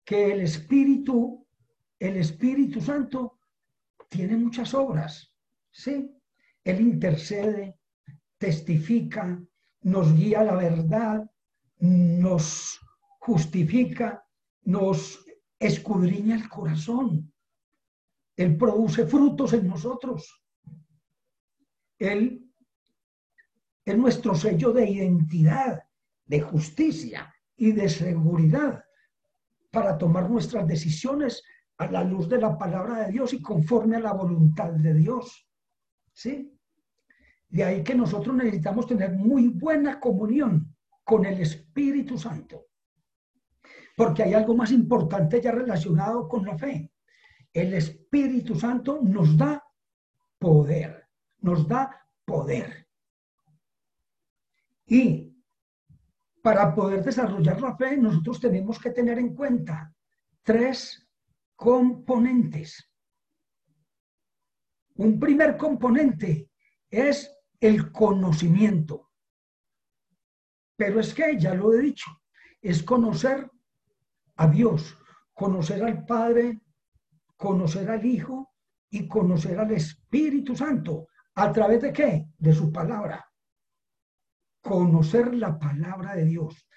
que 0.05 0.31
el 0.31 0.39
Espíritu, 0.39 1.45
el 1.99 2.15
Espíritu 2.15 2.79
Santo, 2.79 3.39
tiene 4.07 4.37
muchas 4.37 4.73
obras, 4.73 5.35
¿sí? 5.69 6.15
Él 6.63 6.79
intercede, 6.79 7.77
testifica, 8.37 9.37
nos 9.81 10.15
guía 10.15 10.45
la 10.45 10.55
verdad, 10.55 11.29
nos 11.79 12.79
justifica, 13.19 14.25
nos 14.61 15.25
escudriña 15.59 16.35
el 16.37 16.47
corazón. 16.47 17.33
Él 18.37 18.55
produce 18.55 19.05
frutos 19.05 19.51
en 19.51 19.67
nosotros. 19.67 20.42
Él 22.03 22.51
es 23.85 23.97
nuestro 23.97 24.35
sello 24.35 24.73
de 24.73 24.89
identidad, 24.89 25.83
de 26.25 26.41
justicia 26.41 27.33
y 27.55 27.71
de 27.71 27.87
seguridad 27.87 28.83
para 29.71 29.97
tomar 29.97 30.29
nuestras 30.29 30.67
decisiones 30.67 31.41
a 31.77 31.87
la 31.87 32.03
luz 32.03 32.27
de 32.27 32.39
la 32.39 32.57
palabra 32.57 33.05
de 33.05 33.13
Dios 33.13 33.31
y 33.31 33.41
conforme 33.41 33.95
a 33.95 34.01
la 34.01 34.11
voluntad 34.11 34.71
de 34.71 34.93
Dios. 34.93 35.47
¿Sí? 36.11 36.53
De 37.47 37.63
ahí 37.63 37.83
que 37.83 37.95
nosotros 37.95 38.35
necesitamos 38.35 38.85
tener 38.85 39.13
muy 39.13 39.47
buena 39.47 39.97
comunión 40.01 40.75
con 41.05 41.25
el 41.25 41.39
Espíritu 41.39 42.17
Santo. 42.17 42.65
Porque 43.95 44.23
hay 44.23 44.33
algo 44.33 44.55
más 44.55 44.71
importante 44.71 45.39
ya 45.39 45.53
relacionado 45.53 46.27
con 46.27 46.45
la 46.45 46.57
fe. 46.57 46.91
El 47.53 47.73
Espíritu 47.73 48.55
Santo 48.55 48.99
nos 49.01 49.37
da 49.37 49.63
poder 50.37 51.02
nos 51.43 51.67
da 51.67 52.07
poder. 52.25 52.87
Y 54.87 55.33
para 56.41 56.73
poder 56.73 57.03
desarrollar 57.03 57.61
la 57.61 57.75
fe, 57.77 57.95
nosotros 57.97 58.39
tenemos 58.39 58.79
que 58.79 58.91
tener 58.91 59.19
en 59.19 59.35
cuenta 59.35 59.93
tres 60.41 61.07
componentes. 61.55 62.89
Un 64.95 65.19
primer 65.19 65.57
componente 65.57 66.49
es 66.89 67.31
el 67.59 67.91
conocimiento. 67.91 69.11
Pero 70.75 70.99
es 70.99 71.13
que, 71.13 71.37
ya 71.39 71.53
lo 71.53 71.73
he 71.73 71.81
dicho, 71.81 72.11
es 72.61 72.83
conocer 72.83 73.49
a 74.35 74.47
Dios, 74.47 74.97
conocer 75.33 75.83
al 75.83 76.05
Padre, 76.05 76.61
conocer 77.37 77.89
al 77.89 78.05
Hijo 78.05 78.53
y 78.89 79.07
conocer 79.07 79.59
al 79.59 79.71
Espíritu 79.71 80.55
Santo. 80.55 81.07
¿A 81.35 81.51
través 81.51 81.81
de 81.81 81.91
qué? 81.91 82.27
De 82.37 82.53
su 82.53 82.71
palabra. 82.71 83.27
Conocer 84.61 85.33
la 85.33 85.57
palabra 85.57 86.15
de 86.15 86.25
Dios. 86.25 86.67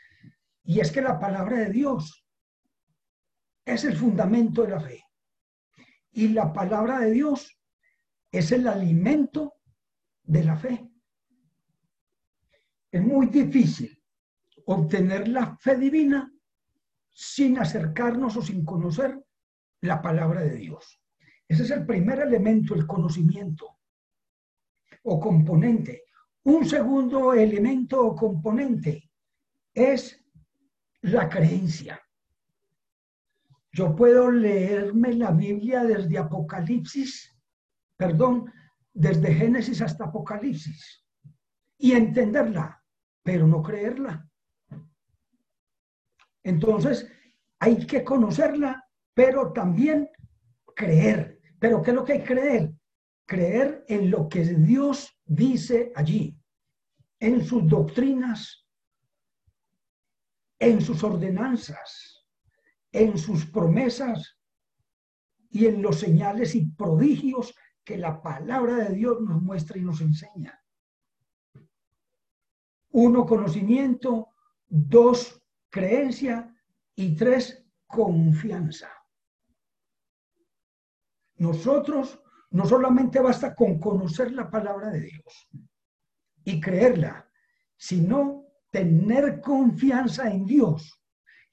Y 0.65 0.81
es 0.81 0.91
que 0.91 1.03
la 1.03 1.19
palabra 1.19 1.59
de 1.59 1.71
Dios 1.71 2.27
es 3.65 3.85
el 3.85 3.97
fundamento 3.97 4.63
de 4.63 4.69
la 4.69 4.81
fe. 4.81 5.05
Y 6.13 6.29
la 6.29 6.53
palabra 6.53 7.01
de 7.01 7.11
Dios 7.11 7.61
es 8.33 8.51
el 8.53 8.67
alimento 8.67 9.55
de 10.23 10.45
la 10.45 10.57
fe. 10.57 10.91
Es 12.91 13.03
muy 13.03 13.27
difícil 13.27 14.03
obtener 14.65 15.29
la 15.29 15.57
fe 15.59 15.77
divina 15.77 16.33
sin 17.13 17.59
acercarnos 17.59 18.37
o 18.37 18.43
sin 18.43 18.65
conocer 18.65 19.23
la 19.83 20.01
palabra 20.01 20.41
de 20.41 20.57
Dios. 20.57 21.01
Ese 21.47 21.63
es 21.65 21.71
el 21.71 21.87
primer 21.87 22.21
elemento, 22.21 22.75
el 22.75 22.87
conocimiento 22.87 23.75
o 25.09 25.21
componente 25.21 26.03
Un 26.45 26.65
segundo 26.65 27.33
elemento 27.35 28.01
o 28.01 28.15
componente 28.15 29.11
es 29.75 30.25
la 31.03 31.29
creencia. 31.29 32.01
Yo 33.73 33.97
puedo 33.97 34.31
leerme 34.31 35.15
la 35.15 35.33
Biblia 35.33 35.83
desde 35.83 36.19
Apocalipsis, 36.19 37.37
perdón, 37.97 38.53
desde 38.95 39.35
Génesis 39.35 39.83
hasta 39.83 40.05
Apocalipsis 40.05 41.05
y 41.79 41.93
entenderla, 41.93 42.81
pero 43.25 43.49
no 43.49 43.61
creerla. 43.61 44.29
Entonces, 46.45 47.11
hay 47.59 47.85
que 47.87 48.05
conocerla, 48.05 48.89
pero 49.15 49.53
también 49.53 50.09
creer. 50.77 51.41
¿Pero 51.59 51.83
qué 51.83 51.91
es 51.91 51.97
lo 51.97 52.05
que 52.05 52.13
hay 52.13 52.21
que 52.21 52.35
creer? 52.35 52.73
Creer 53.26 53.85
en 53.88 54.11
lo 54.11 54.28
que 54.28 54.45
Dios 54.45 55.18
dice 55.25 55.92
allí, 55.95 56.38
en 57.18 57.45
sus 57.45 57.68
doctrinas, 57.68 58.66
en 60.59 60.80
sus 60.80 61.02
ordenanzas, 61.02 62.25
en 62.92 63.18
sus 63.18 63.47
promesas 63.47 64.38
y 65.50 65.66
en 65.66 65.83
los 65.83 66.00
señales 66.00 66.54
y 66.54 66.66
prodigios 66.66 67.54
que 67.85 67.99
la 67.99 68.23
palabra 68.23 68.76
de 68.76 68.95
Dios 68.95 69.21
nos 69.21 69.42
muestra 69.42 69.78
y 69.78 69.83
nos 69.83 70.00
enseña. 70.00 70.61
Uno, 72.90 73.26
conocimiento. 73.26 74.30
Dos, 74.66 75.42
creencia. 75.68 76.52
Y 76.95 77.14
tres, 77.14 77.66
confianza. 77.87 78.90
Nosotros 81.37 82.18
no 82.50 82.67
solamente 82.67 83.21
basta 83.21 83.55
con 83.55 83.79
conocer 83.79 84.33
la 84.33 84.50
palabra 84.50 84.91
de 84.91 85.00
Dios 85.00 85.49
y 86.45 86.61
creerla, 86.61 87.29
sino 87.76 88.47
tener 88.71 89.41
confianza 89.41 90.31
en 90.31 90.47
Dios, 90.47 91.00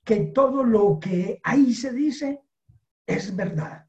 que 0.04 0.28
todo 0.28 0.64
lo 0.64 1.00
que 1.00 1.40
ahí 1.44 1.74
se 1.74 1.92
dice 1.92 2.42
es 3.06 3.36
verdad, 3.36 3.88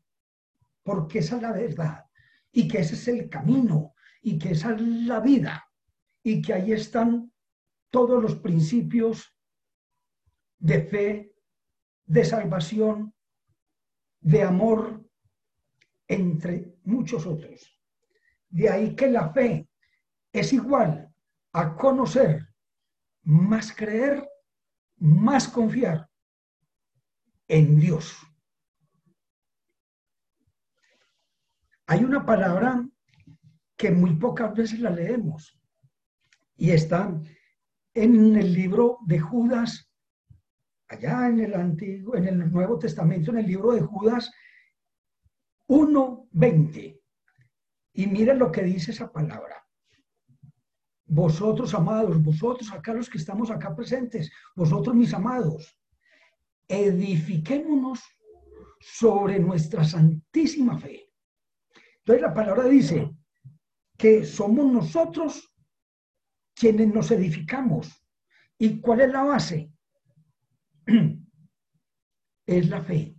porque 0.82 1.18
esa 1.18 1.37
es 1.37 1.42
la 1.42 1.52
verdad 1.52 2.04
y 2.52 2.68
que 2.68 2.78
ese 2.78 2.94
es 2.94 3.08
el 3.08 3.28
camino 3.28 3.94
y 4.23 4.38
que 4.38 4.52
esa 4.52 4.75
es 4.75 4.80
la 4.80 5.20
vida 5.20 5.68
y 6.23 6.40
que 6.40 6.54
ahí 6.54 6.73
están 6.73 7.32
todos 7.90 8.23
los 8.23 8.37
principios 8.37 9.37
de 10.58 10.82
fe, 10.82 11.34
de 12.06 12.25
salvación, 12.25 13.14
de 14.20 14.42
amor, 14.42 15.04
entre 16.08 16.74
muchos 16.84 17.26
otros. 17.26 17.70
De 18.48 18.68
ahí 18.68 18.94
que 18.94 19.08
la 19.08 19.32
fe 19.32 19.68
es 20.32 20.52
igual 20.52 21.12
a 21.52 21.76
conocer, 21.76 22.48
más 23.22 23.72
creer, 23.72 24.28
más 24.98 25.48
confiar 25.48 26.08
en 27.48 27.78
Dios. 27.78 28.16
Hay 31.86 32.02
una 32.02 32.24
palabra 32.24 32.86
que 33.76 33.90
muy 33.90 34.14
pocas 34.16 34.54
veces 34.54 34.80
la 34.80 34.90
leemos 34.90 35.60
y 36.56 36.70
está 36.70 37.20
en 37.92 38.36
el 38.36 38.52
libro 38.52 38.98
de 39.06 39.20
Judas, 39.20 39.90
allá 40.88 41.28
en 41.28 41.40
el 41.40 41.54
Antiguo, 41.54 42.16
en 42.16 42.26
el 42.26 42.50
Nuevo 42.50 42.78
Testamento, 42.78 43.30
en 43.30 43.38
el 43.38 43.46
libro 43.46 43.72
de 43.72 43.80
Judas 43.82 44.30
1.20. 46.34 47.00
Y 47.94 48.06
miren 48.06 48.38
lo 48.38 48.50
que 48.50 48.62
dice 48.62 48.90
esa 48.90 49.10
palabra. 49.10 49.64
Vosotros, 51.06 51.74
amados, 51.74 52.22
vosotros 52.22 52.72
acá 52.72 52.92
los 52.92 53.08
que 53.08 53.18
estamos 53.18 53.50
acá 53.50 53.74
presentes, 53.74 54.32
vosotros 54.56 54.96
mis 54.96 55.14
amados, 55.14 55.78
edifiquémonos 56.66 58.00
sobre 58.80 59.38
nuestra 59.38 59.84
santísima 59.84 60.78
fe. 60.78 61.12
Entonces 61.99 62.23
la 62.23 62.34
palabra 62.34 62.64
dice 62.64 63.10
que 63.97 64.25
somos 64.25 64.70
nosotros 64.73 65.54
quienes 66.54 66.92
nos 66.92 67.10
edificamos. 67.10 67.92
¿Y 68.58 68.80
cuál 68.80 69.02
es 69.02 69.12
la 69.12 69.23
base? 69.23 69.70
Es 72.47 72.68
la 72.68 72.82
fe. 72.82 73.16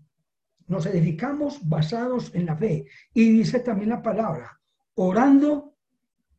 Nos 0.67 0.85
edificamos 0.85 1.67
basados 1.67 2.33
en 2.33 2.45
la 2.45 2.55
fe. 2.55 2.85
Y 3.13 3.31
dice 3.31 3.59
también 3.59 3.89
la 3.89 4.01
palabra, 4.01 4.59
orando 4.95 5.77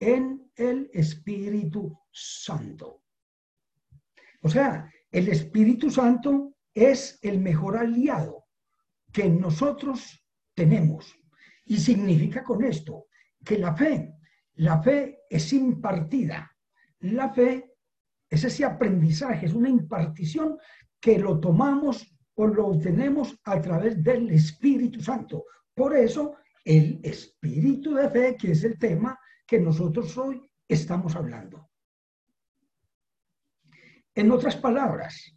en 0.00 0.50
el 0.56 0.90
Espíritu 0.92 1.98
Santo. 2.10 3.02
O 4.42 4.48
sea, 4.48 4.90
el 5.10 5.28
Espíritu 5.28 5.90
Santo 5.90 6.54
es 6.74 7.18
el 7.22 7.40
mejor 7.40 7.76
aliado 7.76 8.46
que 9.12 9.28
nosotros 9.28 10.24
tenemos. 10.54 11.14
Y 11.64 11.78
significa 11.78 12.42
con 12.42 12.64
esto 12.64 13.06
que 13.44 13.58
la 13.58 13.74
fe, 13.74 14.12
la 14.54 14.82
fe 14.82 15.20
es 15.30 15.52
impartida 15.52 16.50
la 17.00 17.32
fe 17.32 17.74
es 18.28 18.44
ese 18.44 18.64
aprendizaje, 18.64 19.46
es 19.46 19.54
una 19.54 19.68
impartición 19.68 20.58
que 21.00 21.18
lo 21.18 21.38
tomamos 21.38 22.15
o 22.36 22.46
lo 22.46 22.68
obtenemos 22.68 23.38
a 23.44 23.60
través 23.60 24.02
del 24.02 24.30
Espíritu 24.30 25.00
Santo. 25.00 25.44
Por 25.74 25.96
eso, 25.96 26.36
el 26.64 27.00
espíritu 27.02 27.94
de 27.94 28.10
fe, 28.10 28.36
que 28.36 28.52
es 28.52 28.64
el 28.64 28.78
tema 28.78 29.18
que 29.46 29.58
nosotros 29.58 30.16
hoy 30.18 30.40
estamos 30.68 31.14
hablando. 31.16 31.70
En 34.14 34.30
otras 34.30 34.56
palabras, 34.56 35.36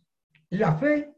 la 0.49 0.75
fe 0.77 1.13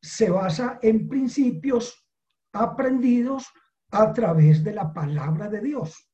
se 0.00 0.30
basa 0.30 0.78
en 0.82 1.08
principios 1.08 2.06
aprendidos 2.52 3.46
a 3.90 4.12
través 4.12 4.64
de 4.64 4.72
la 4.72 4.92
palabra 4.92 5.48
de 5.48 5.60
Dios. 5.60 6.10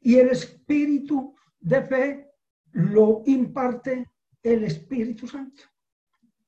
Y 0.00 0.16
el 0.16 0.30
espíritu 0.30 1.34
de 1.58 1.82
fe 1.82 2.30
lo 2.72 3.22
imparte 3.26 4.10
el 4.42 4.64
Espíritu 4.64 5.26
Santo. 5.26 5.64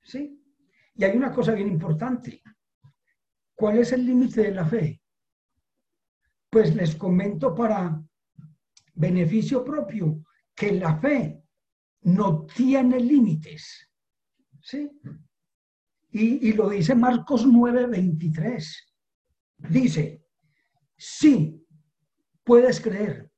¿Sí? 0.02 0.39
Y 1.00 1.04
hay 1.04 1.16
una 1.16 1.32
cosa 1.32 1.52
bien 1.52 1.68
importante. 1.68 2.42
¿Cuál 3.54 3.78
es 3.78 3.90
el 3.92 4.04
límite 4.04 4.42
de 4.42 4.50
la 4.50 4.66
fe? 4.66 5.00
Pues 6.50 6.74
les 6.74 6.94
comento 6.94 7.54
para 7.54 8.04
beneficio 8.92 9.64
propio 9.64 10.22
que 10.54 10.72
la 10.72 11.00
fe 11.00 11.42
no 12.02 12.44
tiene 12.44 13.00
límites. 13.00 13.90
¿Sí? 14.60 14.90
Y, 16.10 16.52
lo 16.52 16.68
dice 16.68 16.94
Marcos 16.94 17.46
9:23. 17.46 18.92
Dice, 19.70 20.22
sí, 20.98 21.66
puedes 22.44 22.78
creer. 22.78 23.30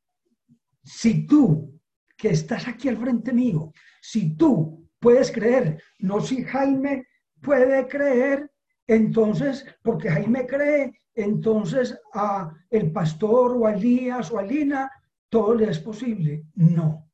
Si 0.83 1.29
tú 1.29 1.81
que 2.17 2.31
estás 2.31 2.67
aquí 2.67 2.89
al 2.89 2.97
frente 2.97 3.33
mío, 3.33 3.73
si 4.01 4.35
tú 4.35 4.91
puedes 4.99 5.31
creer, 5.31 5.81
no 6.01 6.21
si 6.21 6.43
Jaime 6.43 7.07
puede 7.43 7.87
creer, 7.89 8.51
entonces, 8.87 9.65
porque 9.83 10.11
Jaime 10.11 10.47
cree, 10.47 10.99
entonces 11.15 11.99
a 12.15 12.53
el 12.71 12.91
pastor 12.93 13.57
o 13.57 13.67
a 13.67 13.75
Elías 13.75 14.31
o 14.31 14.39
a 14.39 14.43
Lina, 14.43 14.91
todo 15.29 15.55
le 15.55 15.71
es 15.71 15.79
posible. 15.79 16.45
No, 16.55 17.11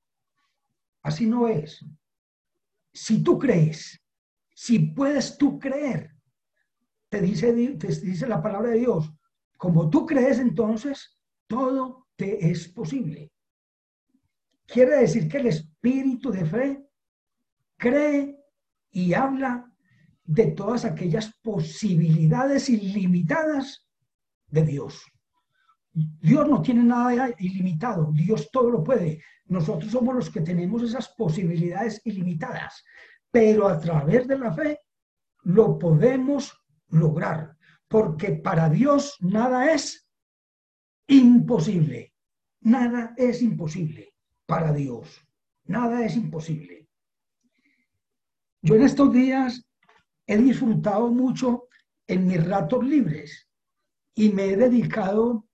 así 1.03 1.27
no 1.27 1.49
es. 1.49 1.85
Si 2.93 3.23
tú 3.23 3.39
crees, 3.39 4.01
si 4.55 4.79
puedes 4.79 5.37
tú 5.39 5.59
creer, 5.59 6.15
te 7.09 7.21
dice, 7.21 7.53
te 7.53 7.87
dice 7.87 8.27
la 8.27 8.43
palabra 8.43 8.71
de 8.71 8.79
Dios, 8.79 9.13
como 9.57 9.89
tú 9.91 10.07
crees, 10.07 10.39
entonces 10.39 11.19
todo 11.47 12.07
te 12.17 12.51
es 12.51 12.69
posible. 12.69 13.33
Quiere 14.67 14.99
decir 14.99 15.29
que 15.29 15.39
el 15.39 15.47
espíritu 15.47 16.31
de 16.31 16.45
fe 16.45 16.85
cree 17.77 18.37
y 18.91 19.15
habla 19.15 19.68
de 20.29 20.49
todas 20.49 20.85
aquellas 20.85 21.33
posibilidades 21.43 22.69
ilimitadas 22.69 23.89
de 24.49 24.63
Dios. 24.63 25.03
Dios 25.91 26.47
no 26.47 26.61
tiene 26.61 26.85
nada 26.85 27.35
ilimitado, 27.39 28.13
Dios 28.13 28.51
todo 28.53 28.71
lo 28.71 28.85
puede. 28.85 29.23
Nosotros 29.47 29.91
somos 29.91 30.15
los 30.15 30.31
que 30.31 30.43
tenemos 30.43 30.83
esas 30.83 31.09
posibilidades 31.17 32.03
ilimitadas, 32.05 32.85
pero 33.31 33.67
a 33.67 33.81
través 33.81 34.29
de 34.29 34.39
la 34.39 34.53
fe 34.53 34.81
lo 35.45 35.79
podemos 35.79 36.53
lograr, 36.89 37.57
porque 37.89 38.33
para 38.33 38.69
Dios 38.69 39.17
nada 39.21 39.73
es 39.73 40.11
imposible, 41.07 42.13
nada 42.61 43.15
es 43.17 43.41
imposible 43.41 44.13
para 44.45 44.75
Dios. 44.75 45.25
Nada 45.65 46.05
es 46.05 46.17
imposible. 46.17 46.87
Yo 48.63 48.75
en 48.75 48.83
estos 48.83 49.13
días 49.13 49.68
he 50.29 50.37
disfrutado 50.37 51.09
mucho 51.09 51.69
en 52.07 52.27
mis 52.27 52.47
ratos 52.47 52.85
libres 52.85 53.49
y 54.15 54.29
me 54.29 54.51
he 54.51 54.57
dedicado 54.57 55.49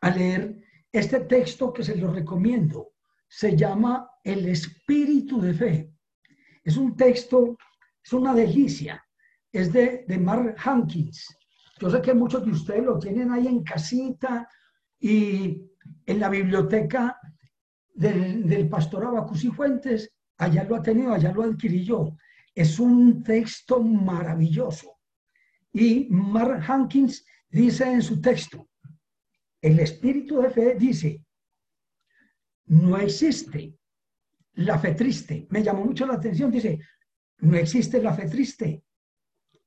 a 0.00 0.10
leer 0.10 0.62
este 0.92 1.20
texto 1.20 1.72
que 1.72 1.82
se 1.82 1.96
lo 1.96 2.12
recomiendo, 2.12 2.92
se 3.28 3.56
llama 3.56 4.08
El 4.22 4.48
Espíritu 4.48 5.40
de 5.40 5.52
Fe. 5.52 5.92
Es 6.62 6.76
un 6.76 6.96
texto, 6.96 7.56
es 8.02 8.12
una 8.12 8.34
delicia. 8.34 9.04
Es 9.50 9.72
de, 9.72 10.04
de 10.06 10.18
Mark 10.18 10.54
Hankins. 10.64 11.36
Yo 11.80 11.90
sé 11.90 12.00
que 12.00 12.14
muchos 12.14 12.44
de 12.44 12.52
ustedes 12.52 12.84
lo 12.84 12.98
tienen 12.98 13.32
ahí 13.32 13.48
en 13.48 13.64
casita 13.64 14.48
y 15.00 15.62
en 16.06 16.20
la 16.20 16.28
biblioteca 16.28 17.18
del, 17.94 18.46
del 18.46 18.68
pastor 18.68 19.06
Abacus 19.06 19.44
y 19.44 19.48
Fuentes. 19.48 20.12
Allá 20.36 20.64
lo 20.64 20.76
ha 20.76 20.82
tenido, 20.82 21.12
allá 21.12 21.32
lo 21.32 21.42
adquirí 21.42 21.84
yo. 21.84 22.14
Es 22.58 22.80
un 22.80 23.22
texto 23.22 23.80
maravilloso. 23.80 24.98
Y 25.72 26.08
Mark 26.10 26.64
Hankins 26.68 27.24
dice 27.48 27.84
en 27.84 28.02
su 28.02 28.20
texto, 28.20 28.68
el 29.62 29.78
espíritu 29.78 30.40
de 30.42 30.50
fe 30.50 30.74
dice, 30.74 31.24
no 32.66 32.98
existe 32.98 33.78
la 34.54 34.76
fe 34.76 34.94
triste. 34.94 35.46
Me 35.50 35.62
llamó 35.62 35.84
mucho 35.84 36.04
la 36.04 36.14
atención, 36.14 36.50
dice, 36.50 36.80
no 37.42 37.56
existe 37.56 38.02
la 38.02 38.12
fe 38.12 38.28
triste. 38.28 38.82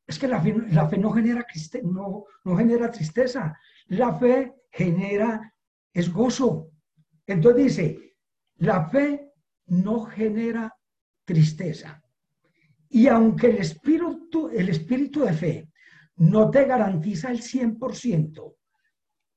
Es 0.05 0.19
que 0.19 0.27
la 0.27 0.41
fe, 0.41 0.51
no, 0.97 1.13
genera, 1.13 1.45
no, 1.83 2.25
no 2.43 2.57
genera 2.57 2.91
tristeza, 2.91 3.57
la 3.87 4.19
fe 4.19 4.53
genera, 4.69 5.53
es 5.93 6.11
gozo. 6.11 6.71
Entonces 7.25 7.63
dice, 7.63 8.15
la 8.57 8.89
fe 8.89 9.31
no 9.67 10.03
genera 10.03 10.75
tristeza. 11.23 12.00
Y 12.93 13.07
aunque 13.07 13.47
el 13.47 13.57
espíritu, 13.57 14.49
el 14.49 14.67
espíritu 14.67 15.21
de 15.21 15.33
fe 15.33 15.71
no 16.17 16.51
te 16.51 16.65
garantiza 16.65 17.31
el 17.31 17.41
100% 17.41 18.55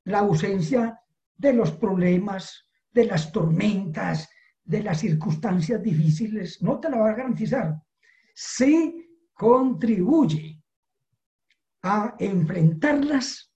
la 0.05 0.19
ausencia 0.19 1.01
de 1.37 1.53
los 1.53 1.71
problemas, 1.73 2.69
de 2.93 3.07
las 3.07 3.31
tormentas, 3.33 4.29
de 4.62 4.83
las 4.83 4.99
circunstancias 5.01 5.83
difíciles, 5.83 6.61
no 6.62 6.81
te 6.81 6.90
la 6.90 6.99
va 6.99 7.11
a 7.11 7.14
garantizar. 7.14 7.75
Sí 8.35 9.09
contribuye 9.33 10.61
a 11.83 12.17
enfrentarlas 12.19 13.53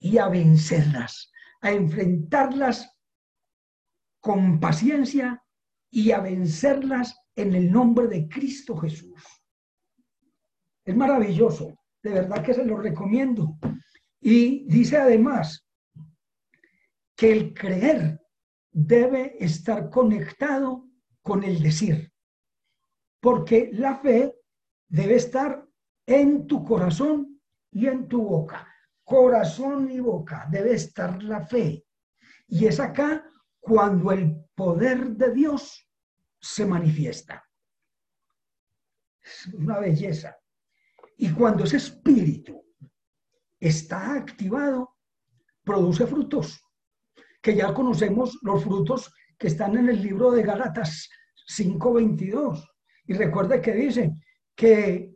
y 0.00 0.18
a 0.18 0.28
vencerlas, 0.28 1.30
a 1.60 1.70
enfrentarlas 1.70 2.98
con 4.20 4.58
paciencia 4.58 5.42
y 5.88 6.10
a 6.10 6.20
vencerlas 6.20 7.16
en 7.38 7.54
el 7.54 7.70
nombre 7.70 8.08
de 8.08 8.28
Cristo 8.28 8.76
Jesús. 8.76 9.22
Es 10.84 10.96
maravilloso, 10.96 11.78
de 12.02 12.10
verdad 12.10 12.44
que 12.44 12.52
se 12.52 12.64
lo 12.64 12.76
recomiendo. 12.76 13.56
Y 14.20 14.66
dice 14.68 14.96
además 14.96 15.64
que 17.16 17.30
el 17.30 17.54
creer 17.54 18.20
debe 18.72 19.36
estar 19.38 19.88
conectado 19.88 20.88
con 21.22 21.44
el 21.44 21.62
decir, 21.62 22.12
porque 23.20 23.70
la 23.72 23.96
fe 23.96 24.34
debe 24.88 25.14
estar 25.14 25.64
en 26.06 26.46
tu 26.46 26.64
corazón 26.64 27.40
y 27.70 27.86
en 27.86 28.08
tu 28.08 28.22
boca. 28.22 28.66
Corazón 29.04 29.90
y 29.92 30.00
boca 30.00 30.48
debe 30.50 30.72
estar 30.72 31.22
la 31.22 31.46
fe. 31.46 31.84
Y 32.48 32.66
es 32.66 32.80
acá 32.80 33.24
cuando 33.60 34.10
el 34.10 34.44
poder 34.56 35.10
de 35.10 35.32
Dios 35.32 35.87
se 36.48 36.64
manifiesta. 36.64 37.44
Es 39.20 39.46
una 39.52 39.78
belleza. 39.78 40.34
Y 41.18 41.30
cuando 41.32 41.64
ese 41.64 41.76
espíritu 41.76 42.64
está 43.60 44.14
activado, 44.14 44.96
produce 45.62 46.06
frutos, 46.06 46.64
que 47.42 47.54
ya 47.54 47.74
conocemos 47.74 48.38
los 48.42 48.64
frutos 48.64 49.12
que 49.36 49.48
están 49.48 49.76
en 49.76 49.90
el 49.90 50.02
libro 50.02 50.30
de 50.30 50.42
Gálatas 50.42 51.10
5:22. 51.46 52.66
Y 53.04 53.12
recuerde 53.12 53.60
que 53.60 53.72
dice 53.72 54.14
que 54.54 55.12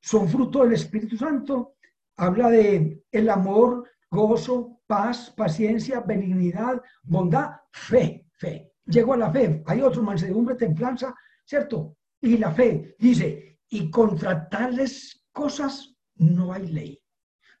son 0.00 0.28
fruto 0.28 0.62
del 0.62 0.74
Espíritu 0.74 1.16
Santo. 1.16 1.76
Habla 2.16 2.50
de 2.50 3.02
el 3.10 3.30
amor, 3.30 3.90
gozo, 4.10 4.82
paz, 4.86 5.30
paciencia, 5.30 6.00
benignidad, 6.00 6.82
bondad, 7.02 7.52
fe, 7.72 8.26
fe. 8.32 8.69
Llego 8.90 9.14
a 9.14 9.16
la 9.16 9.30
fe. 9.30 9.62
Hay 9.66 9.80
otro, 9.80 10.02
mansedumbre, 10.02 10.56
templanza, 10.56 11.14
¿cierto? 11.44 11.96
Y 12.20 12.36
la 12.36 12.52
fe 12.52 12.96
dice, 12.98 13.58
y 13.68 13.90
contra 13.90 14.48
tales 14.48 15.24
cosas 15.32 15.94
no 16.16 16.52
hay 16.52 16.66
ley. 16.66 17.02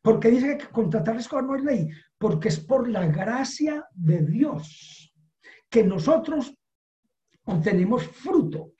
¿Por 0.02 0.18
qué 0.18 0.30
dice 0.30 0.58
que 0.58 0.68
contra 0.68 1.04
tales 1.04 1.28
cosas 1.28 1.46
no 1.46 1.54
hay 1.54 1.62
ley? 1.62 1.88
Porque 2.18 2.48
es 2.48 2.60
por 2.60 2.88
la 2.88 3.06
gracia 3.06 3.86
de 3.94 4.22
Dios 4.26 5.14
que 5.70 5.84
nosotros 5.84 6.54
obtenemos 7.44 8.06
fruto. 8.06 8.72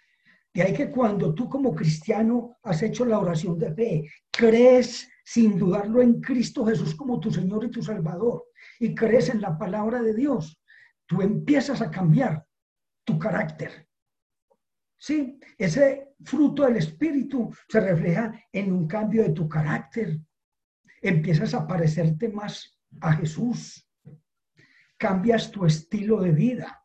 De 0.53 0.63
ahí 0.63 0.75
que 0.75 0.91
cuando 0.91 1.33
tú 1.33 1.49
como 1.49 1.75
cristiano 1.75 2.57
has 2.65 2.83
hecho 2.83 3.05
la 3.05 3.21
oración 3.21 3.57
de 3.59 3.73
fe, 3.73 4.11
crees 4.31 5.09
sin 5.25 5.57
dudarlo 5.57 6.03
en 6.03 6.21
Cristo 6.21 6.67
Jesús 6.67 6.95
como 6.97 7.21
tu 7.21 7.31
Señor 7.31 7.65
y 7.65 7.71
tu 7.71 7.83
Salvador, 7.83 8.47
y 8.81 8.95
crees 8.95 9.29
en 9.29 9.41
la 9.41 9.57
palabra 9.57 10.03
de 10.03 10.13
Dios, 10.13 10.60
tú 11.11 11.23
empiezas 11.23 11.83
a 11.83 11.91
cambiar 11.91 12.47
tu 13.05 13.19
carácter. 13.19 13.89
Sí, 14.97 15.41
ese 15.59 16.15
fruto 16.25 16.63
del 16.63 16.77
Espíritu 16.77 17.53
se 17.69 17.81
refleja 17.81 18.33
en 18.53 18.73
un 18.73 18.87
cambio 18.87 19.25
de 19.25 19.31
tu 19.31 19.49
carácter. 19.49 20.21
Empiezas 21.03 21.53
a 21.55 21.67
parecerte 21.67 22.29
más 22.29 22.79
a 23.01 23.15
Jesús. 23.15 23.91
Cambias 24.97 25.51
tu 25.51 25.67
estilo 25.67 26.21
de 26.21 26.31
vida 26.31 26.81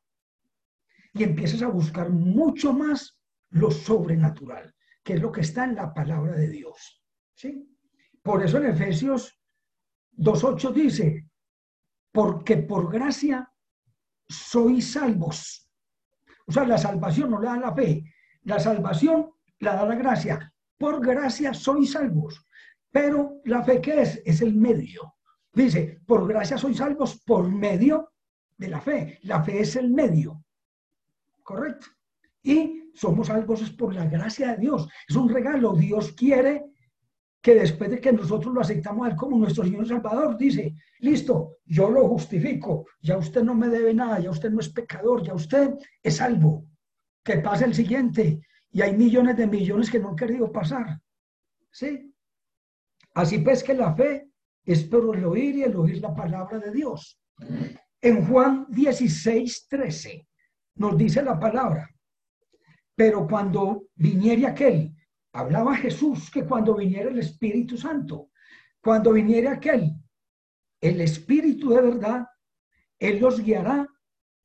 y 1.14 1.24
empiezas 1.24 1.62
a 1.62 1.68
buscar 1.68 2.10
mucho 2.10 2.74
más 2.74 3.22
lo 3.52 3.70
sobrenatural, 3.70 4.74
que 5.04 5.14
es 5.14 5.22
lo 5.22 5.32
que 5.32 5.42
está 5.42 5.66
en 5.66 5.76
la 5.76 5.94
palabra 5.94 6.32
de 6.32 6.50
Dios. 6.50 7.04
¿Sí? 7.36 7.70
Por 8.24 8.44
eso 8.44 8.58
en 8.58 8.72
Efesios 8.72 9.40
2.8 10.18 10.74
dice, 10.74 11.30
porque 12.12 12.58
por 12.58 12.92
gracia 12.92 13.52
sois 14.28 14.94
salvos. 14.94 15.70
O 16.48 16.52
sea, 16.52 16.66
la 16.66 16.78
salvación 16.78 17.32
no 17.32 17.42
la 17.42 17.52
da 17.52 17.58
la 17.58 17.74
fe, 17.74 18.04
la 18.44 18.60
salvación 18.60 19.32
la 19.60 19.76
da 19.76 19.86
la 19.86 19.96
gracia. 19.96 20.54
Por 20.78 21.06
gracia 21.06 21.54
sois 21.54 21.92
salvos. 21.92 22.46
Pero 22.92 23.42
la 23.46 23.64
fe, 23.64 23.82
¿qué 23.82 24.02
es? 24.02 24.22
Es 24.26 24.42
el 24.42 24.56
medio. 24.56 25.16
Dice, 25.54 26.02
por 26.06 26.28
gracia 26.28 26.58
sois 26.58 26.78
salvos 26.78 27.22
por 27.26 27.50
medio 27.50 28.14
de 28.58 28.68
la 28.70 28.82
fe. 28.82 29.20
La 29.24 29.44
fe 29.44 29.62
es 29.62 29.76
el 29.76 29.90
medio. 29.90 30.44
¿Correcto? 31.44 31.88
Y 32.44 32.92
somos 32.94 33.28
salvos 33.28 33.70
por 33.72 33.94
la 33.94 34.06
gracia 34.06 34.52
de 34.52 34.58
Dios. 34.58 34.88
Es 35.08 35.16
un 35.16 35.30
regalo. 35.30 35.74
Dios 35.74 36.14
quiere 36.14 36.75
que 37.46 37.54
después 37.54 37.92
de 37.92 38.02
que 38.02 38.12
nosotros 38.12 38.52
lo 38.52 38.62
aceptamos 38.62 39.06
a 39.06 39.12
Él 39.12 39.16
como 39.16 39.38
nuestro 39.38 39.64
Señor 39.64 39.88
Salvador, 39.88 40.36
dice, 40.36 40.74
listo, 41.02 41.58
yo 41.64 41.92
lo 41.92 42.08
justifico, 42.08 42.88
ya 43.00 43.20
usted 43.20 43.44
no 43.44 43.54
me 43.54 43.70
debe 43.70 43.94
nada, 43.94 44.18
ya 44.18 44.32
usted 44.32 44.50
no 44.50 44.62
es 44.62 44.70
pecador, 44.70 45.22
ya 45.22 45.36
usted 45.36 45.76
es 46.02 46.16
salvo. 46.16 46.66
Que 47.24 47.38
pase 47.38 47.66
el 47.66 47.76
siguiente. 47.76 48.42
Y 48.72 48.82
hay 48.82 48.98
millones 48.98 49.38
de 49.38 49.46
millones 49.46 49.92
que 49.92 50.00
no 50.00 50.10
han 50.10 50.16
querido 50.16 50.52
pasar. 50.52 51.00
¿Sí? 51.70 52.12
Así 53.14 53.38
pues 53.38 53.64
que 53.64 53.76
la 53.76 53.94
fe 53.94 54.28
es 54.64 54.84
por 54.86 55.16
el 55.16 55.24
oír 55.24 55.58
y 55.58 55.64
el 55.66 55.76
oír 55.76 56.02
la 56.02 56.16
palabra 56.16 56.58
de 56.58 56.72
Dios. 56.72 57.22
En 58.02 58.26
Juan 58.26 58.66
16, 58.70 59.68
13 59.70 60.28
nos 60.78 60.98
dice 60.98 61.22
la 61.22 61.40
palabra, 61.40 61.88
pero 62.96 63.28
cuando 63.28 63.84
viniere 63.94 64.48
aquel 64.48 64.95
Hablaba 65.36 65.76
Jesús 65.76 66.32
que 66.32 66.46
cuando 66.46 66.76
viniera 66.76 67.10
el 67.10 67.20
Espíritu 67.20 67.78
Santo, 67.78 68.30
cuando 68.80 69.12
viniera 69.12 69.52
aquel, 69.52 69.92
el 70.80 71.02
Espíritu 71.02 71.72
de 71.72 71.82
verdad, 71.82 72.26
Él 72.98 73.20
los 73.20 73.42
guiará 73.42 73.86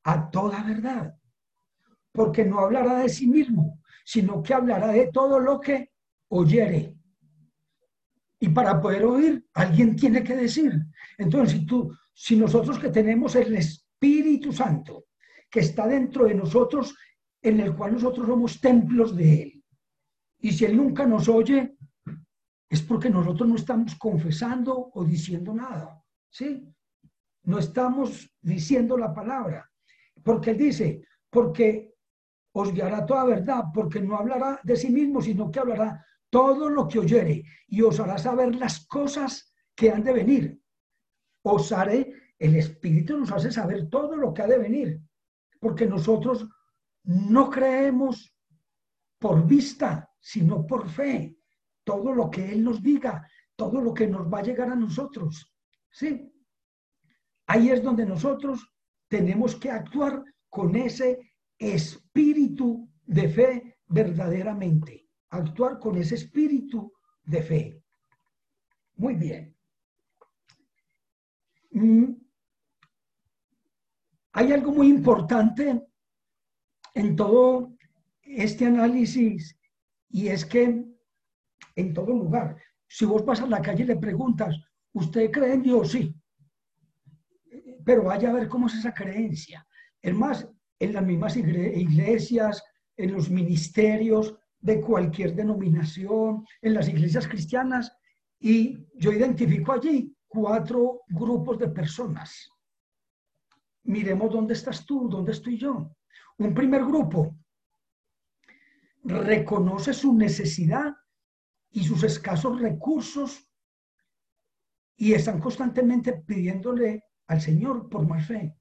a 0.03 0.31
toda 0.33 0.65
verdad. 0.65 1.15
Porque 2.11 2.45
no 2.45 2.59
hablará 2.59 2.99
de 2.99 3.09
sí 3.09 3.29
mismo, 3.29 3.81
sino 4.05 4.43
que 4.43 4.53
hablará 4.53 4.89
de 4.89 5.13
todo 5.13 5.39
lo 5.39 5.61
que 5.61 5.93
oyere. 6.27 6.97
Y 8.41 8.49
para 8.49 8.81
poder 8.81 9.05
oír, 9.05 9.47
alguien 9.55 9.95
tiene 9.95 10.25
que 10.25 10.35
decir. 10.35 10.73
Entonces, 11.19 11.61
si 11.61 11.67
tú, 11.67 11.97
si 12.13 12.35
nosotros 12.35 12.81
que 12.81 12.89
tenemos 12.89 13.37
el 13.37 13.55
Espíritu 13.55 14.53
Santo, 14.53 15.05
que 15.49 15.61
está 15.61 15.87
dentro 15.87 16.25
de 16.25 16.35
nosotros, 16.35 16.97
en 17.41 17.61
el 17.61 17.77
cual 17.77 17.93
nosotros 17.93 18.27
somos 18.27 18.61
templos 18.61 19.15
de 19.15 19.43
Él, 19.45 19.60
y 20.41 20.53
si 20.53 20.65
Él 20.65 20.77
nunca 20.77 21.07
nos 21.07 21.29
oye, 21.29 21.77
es 22.69 22.83
porque 22.83 23.11
nosotros 23.11 23.49
no 23.49 23.57
estamos 23.57 23.95
confesando 23.97 24.91
o 24.95 25.05
diciendo 25.05 25.53
nada. 25.53 26.03
¿Sí? 26.31 26.67
No 27.45 27.59
estamos 27.59 28.33
diciendo 28.41 28.97
la 28.97 29.13
palabra. 29.13 29.69
Porque 30.23 30.51
Él 30.51 30.59
dice, 30.59 31.05
porque 31.29 31.95
os 32.53 32.73
guiará 32.73 33.05
toda 33.05 33.25
verdad, 33.25 33.65
porque 33.75 34.01
no 34.01 34.17
hablará 34.17 34.61
de 34.63 34.77
sí 34.77 34.91
mismo, 34.91 35.21
sino 35.21 35.51
que 35.51 35.61
hablará 35.61 36.05
todo 36.31 36.69
lo 36.69 36.87
que 36.87 37.01
oyere 37.01 37.43
y 37.67 37.83
os 37.83 37.99
hará 37.99 38.19
saber 38.19 38.55
las 38.55 38.87
cosas 38.87 39.53
que 39.75 39.91
han 39.91 40.05
de 40.05 40.13
venir. 40.13 40.61
Os 41.43 41.73
haré, 41.73 42.13
el 42.39 42.57
Espíritu 42.57 43.19
nos 43.19 43.33
hace 43.33 43.51
saber 43.51 43.89
todo 43.89 44.17
lo 44.17 44.33
que 44.33 44.43
ha 44.43 44.47
de 44.47 44.59
venir. 44.59 45.01
porque 45.61 45.85
nosotros 45.85 46.49
no 47.05 47.51
creemos 47.51 48.35
por 49.19 49.47
vista, 49.47 50.10
sino 50.21 50.67
por 50.67 50.89
fe. 50.89 51.37
Todo 51.85 52.13
lo 52.13 52.31
que 52.31 52.53
Él 52.53 52.63
nos 52.63 52.83
diga, 52.83 53.27
todo 53.57 53.81
lo 53.81 53.93
que 53.93 54.07
nos 54.07 54.33
va 54.33 54.39
a 54.39 54.43
llegar 54.43 54.71
a 54.71 54.77
nosotros. 54.77 55.53
¿Sí? 55.91 56.31
Ahí 57.47 57.71
es 57.71 57.83
donde 57.83 58.07
nosotros 58.07 58.73
tenemos 59.09 59.57
que 59.57 59.71
actuar 59.71 60.23
con 60.49 60.77
ese 60.77 61.19
espíritu 61.59 62.89
de 63.05 63.29
fe 63.29 63.79
verdaderamente. 63.87 65.09
Actuar 65.31 65.79
con 65.79 65.97
ese 65.97 66.15
espíritu 66.15 66.93
de 67.25 67.43
fe. 67.43 67.83
Muy 68.97 69.15
bien. 69.15 69.57
Mm. 71.73 72.13
Hay 74.33 74.53
algo 74.53 74.73
muy 74.73 74.89
importante 74.89 75.87
en 76.95 77.17
todo 77.17 77.73
este 78.23 78.67
análisis 78.67 79.59
y 80.11 80.29
es 80.29 80.45
que 80.45 80.85
en 81.77 81.95
todo 81.95 82.13
lugar, 82.13 82.57
si 82.87 83.05
vos 83.05 83.25
vas 83.25 83.41
a 83.41 83.47
la 83.47 83.63
calle 83.63 83.85
y 83.85 83.87
le 83.87 83.97
preguntas, 83.97 84.57
¿usted 84.93 85.31
cree 85.31 85.55
en 85.55 85.63
Dios? 85.63 85.93
Sí. 85.93 86.15
Pero 87.85 88.05
vaya 88.05 88.31
a 88.31 88.35
ver 88.35 88.49
cómo 88.49 88.67
es 88.67 88.75
esa 88.75 88.93
creencia. 88.93 89.67
Es 90.03 90.15
más, 90.15 90.49
en 90.79 90.93
las 90.93 91.05
mismas 91.05 91.37
iglesias, 91.37 92.63
en 92.97 93.13
los 93.13 93.31
ministerios 93.31 94.37
de 94.59 94.81
cualquier 94.81 95.35
denominación, 95.35 96.45
en 96.61 96.75
las 96.75 96.89
iglesias 96.89 97.27
cristianas, 97.27 97.93
y 98.39 98.87
yo 98.95 99.13
identifico 99.13 99.73
allí 99.73 100.15
cuatro 100.27 101.03
grupos 101.09 101.59
de 101.59 101.69
personas. 101.69 102.51
Miremos 103.85 104.33
dónde 104.33 104.55
estás 104.55 104.85
tú, 104.85 105.09
dónde 105.09 105.33
estoy 105.33 105.57
yo. 105.57 105.95
Un 106.39 106.55
primer 106.55 106.85
grupo 106.85 107.37
reconoce 109.05 109.93
su 109.93 110.15
necesidad 110.15 110.95
y 111.71 111.85
sus 111.85 112.03
escasos 112.03 112.61
recursos 112.61 113.49
y 114.97 115.15
están 115.15 115.41
constantemente 115.41 116.13
pidiéndole 116.13 117.05
al 117.27 117.41
Señor 117.41 117.89
por 117.89 118.07
más 118.07 118.27
fe. 118.27 118.57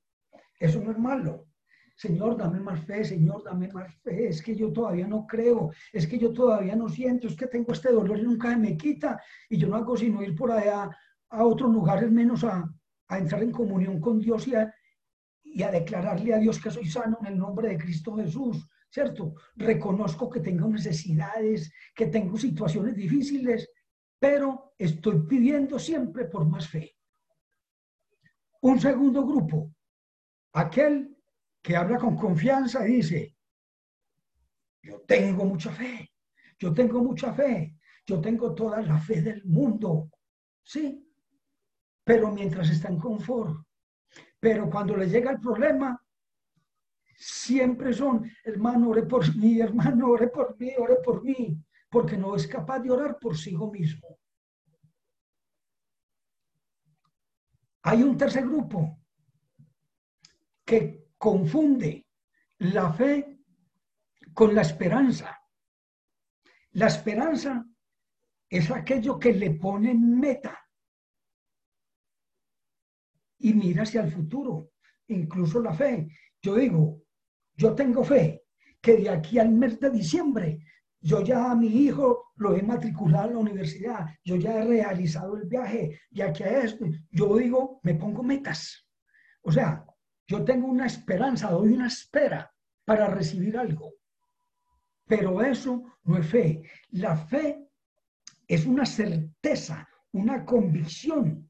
Eso 0.59 0.79
no 0.81 0.91
es 0.91 0.97
malo. 0.97 1.47
Señor, 1.95 2.37
dame 2.37 2.61
más 2.61 2.79
fe, 2.85 3.03
Señor, 3.03 3.43
dame 3.43 3.67
más 3.73 3.93
fe. 3.95 4.29
Es 4.29 4.41
que 4.41 4.55
yo 4.55 4.71
todavía 4.71 5.05
no 5.05 5.27
creo, 5.27 5.71
es 5.91 6.07
que 6.07 6.17
yo 6.17 6.31
todavía 6.31 6.75
no 6.77 6.87
siento, 6.87 7.27
es 7.27 7.35
que 7.35 7.47
tengo 7.47 7.73
este 7.73 7.91
dolor 7.91 8.19
y 8.19 8.23
nunca 8.23 8.55
me 8.55 8.77
quita. 8.77 9.21
Y 9.49 9.57
yo 9.57 9.67
no 9.67 9.75
hago 9.75 9.97
sino 9.97 10.23
ir 10.23 10.33
por 10.33 10.51
allá 10.51 10.89
a 11.29 11.43
otros 11.43 11.69
lugares 11.71 12.09
menos 12.09 12.45
a, 12.45 12.65
entrar 13.09 13.43
en 13.43 13.51
comunión 13.51 13.99
con 13.99 14.19
Dios 14.19 14.47
a, 14.55 14.73
y 15.43 15.63
a 15.63 15.71
declararle 15.71 16.33
a 16.33 16.37
Dios 16.37 16.61
que 16.61 16.71
soy 16.71 16.85
sano 16.85 17.17
en 17.21 17.33
el 17.33 17.37
nombre 17.37 17.67
de 17.67 17.77
Cristo 17.77 18.15
Jesús, 18.15 18.65
¿cierto? 18.89 19.35
Reconozco 19.55 20.29
que 20.29 20.39
tengo 20.39 20.67
necesidades, 20.67 21.71
que 21.95 22.07
tengo 22.07 22.37
situaciones 22.37 22.95
difíciles, 22.95 23.69
pero 24.17 24.73
estoy 24.77 25.25
pidiendo 25.27 25.79
siempre 25.79 26.25
por 26.25 26.47
más 26.47 26.67
fe. 26.67 26.95
Un 28.61 28.79
segundo 28.79 29.25
grupo, 29.25 29.73
aquel 30.53 31.15
que 31.61 31.75
habla 31.75 31.97
con 31.97 32.15
confianza 32.15 32.87
y 32.87 32.95
dice, 32.95 33.37
yo 34.81 35.01
tengo 35.01 35.45
mucha 35.45 35.71
fe, 35.71 36.11
yo 36.57 36.73
tengo 36.73 37.01
mucha 37.01 37.33
fe, 37.33 37.77
yo 38.05 38.19
tengo 38.19 38.53
toda 38.53 38.81
la 38.81 38.97
fe 38.97 39.21
del 39.21 39.45
mundo, 39.45 40.09
¿sí? 40.63 41.05
Pero 42.03 42.31
mientras 42.31 42.69
está 42.69 42.89
en 42.89 42.97
confort, 42.97 43.65
pero 44.39 44.69
cuando 44.69 44.97
le 44.97 45.07
llega 45.07 45.31
el 45.31 45.39
problema, 45.39 46.01
siempre 47.19 47.93
son, 47.93 48.31
hermano, 48.45 48.89
ore 48.89 49.03
por 49.03 49.35
mí, 49.35 49.59
hermano, 49.59 50.07
ore 50.11 50.29
por 50.29 50.57
mí, 50.57 50.71
ore 50.77 50.95
por 51.03 51.21
mí, 51.21 51.61
porque 51.89 52.17
no 52.17 52.35
es 52.35 52.47
capaz 52.47 52.79
de 52.79 52.91
orar 52.91 53.17
por 53.19 53.37
sí 53.37 53.55
mismo. 53.55 54.17
Hay 57.83 58.03
un 58.03 58.17
tercer 58.17 58.45
grupo 58.45 59.01
que 60.65 61.09
confunde 61.17 62.07
la 62.59 62.93
fe 62.93 63.39
con 64.33 64.55
la 64.55 64.61
esperanza. 64.61 65.37
La 66.71 66.87
esperanza 66.87 67.65
es 68.49 68.71
aquello 68.71 69.19
que 69.19 69.33
le 69.33 69.51
pone 69.51 69.93
meta 69.93 70.57
y 73.39 73.53
mira 73.53 73.83
hacia 73.83 74.01
el 74.01 74.11
futuro, 74.11 74.71
incluso 75.07 75.61
la 75.61 75.73
fe. 75.73 76.07
Yo 76.41 76.55
digo, 76.55 77.01
yo 77.59 77.75
tengo 77.75 78.03
fe 78.03 78.45
que 78.81 78.95
de 78.95 79.09
aquí 79.09 79.37
al 79.37 79.51
mes 79.51 79.79
de 79.79 79.89
diciembre 79.89 80.59
yo 81.01 81.21
ya 81.21 81.51
a 81.51 81.55
mi 81.55 81.67
hijo 81.67 82.31
lo 82.35 82.55
he 82.55 82.61
matriculado 82.61 83.27
en 83.29 83.33
la 83.35 83.39
universidad, 83.39 84.07
yo 84.23 84.35
ya 84.35 84.55
he 84.55 84.65
realizado 84.65 85.37
el 85.37 85.47
viaje, 85.47 86.01
ya 86.11 86.31
que 86.33 86.43
a 86.43 86.61
esto, 86.63 86.85
yo 87.11 87.37
digo, 87.37 87.79
me 87.83 87.95
pongo 87.95 88.21
metas. 88.21 88.85
O 89.41 89.51
sea, 89.51 89.85
yo 90.27 90.43
tengo 90.43 90.67
una 90.67 90.87
esperanza, 90.87 91.51
doy 91.51 91.73
una 91.73 91.87
espera 91.87 92.53
para 92.83 93.07
recibir 93.07 93.57
algo. 93.57 93.93
Pero 95.05 95.41
eso 95.41 95.83
no 96.03 96.17
es 96.17 96.27
fe. 96.27 96.63
La 96.89 97.15
fe 97.15 97.65
es 98.47 98.65
una 98.65 98.85
certeza, 98.85 99.87
una 100.11 100.45
convicción 100.45 101.49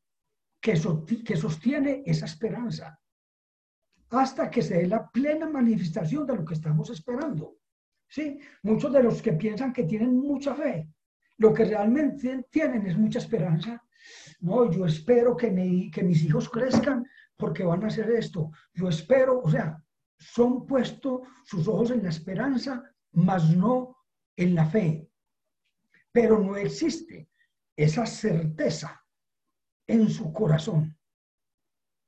que, 0.61 0.75
sostiene 0.75 2.03
esa 2.05 2.25
esperanza 2.25 2.99
hasta 4.11 4.49
que 4.49 4.61
se 4.61 4.77
dé 4.77 4.87
la 4.87 5.09
plena 5.09 5.47
manifestación 5.47 6.25
de 6.25 6.35
lo 6.35 6.45
que 6.45 6.55
estamos 6.55 6.89
esperando. 6.89 7.57
¿Sí? 8.07 8.39
Muchos 8.63 8.91
de 8.91 9.03
los 9.03 9.21
que 9.21 9.33
piensan 9.33 9.71
que 9.71 9.83
tienen 9.83 10.17
mucha 10.17 10.55
fe, 10.55 10.89
lo 11.37 11.53
que 11.53 11.65
realmente 11.65 12.47
tienen 12.49 12.87
es 12.87 12.97
mucha 12.97 13.19
esperanza. 13.19 13.83
No, 14.39 14.71
yo 14.71 14.85
espero 14.85 15.37
que, 15.37 15.91
que 15.93 16.03
mis 16.03 16.23
hijos 16.23 16.49
crezcan 16.49 17.05
porque 17.37 17.63
van 17.63 17.83
a 17.83 17.87
hacer 17.87 18.09
esto. 18.11 18.51
Yo 18.73 18.89
espero, 18.89 19.41
o 19.41 19.49
sea, 19.49 19.81
son 20.17 20.65
puestos 20.65 21.21
sus 21.45 21.67
ojos 21.67 21.91
en 21.91 22.03
la 22.03 22.09
esperanza, 22.09 22.83
mas 23.11 23.55
no 23.55 23.95
en 24.35 24.55
la 24.55 24.65
fe. 24.65 25.07
Pero 26.11 26.39
no 26.39 26.55
existe 26.55 27.29
esa 27.75 28.05
certeza 28.05 29.05
en 29.87 30.09
su 30.09 30.33
corazón. 30.33 30.97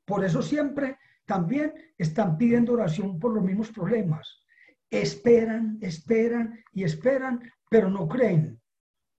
Por 0.05 0.25
eso 0.25 0.41
siempre 0.41 0.97
también 1.31 1.73
están 1.97 2.37
pidiendo 2.37 2.73
oración 2.73 3.17
por 3.17 3.33
los 3.33 3.41
mismos 3.41 3.71
problemas. 3.71 4.43
Esperan, 4.89 5.77
esperan 5.79 6.61
y 6.73 6.83
esperan, 6.83 7.39
pero 7.69 7.89
no 7.89 8.05
creen. 8.05 8.61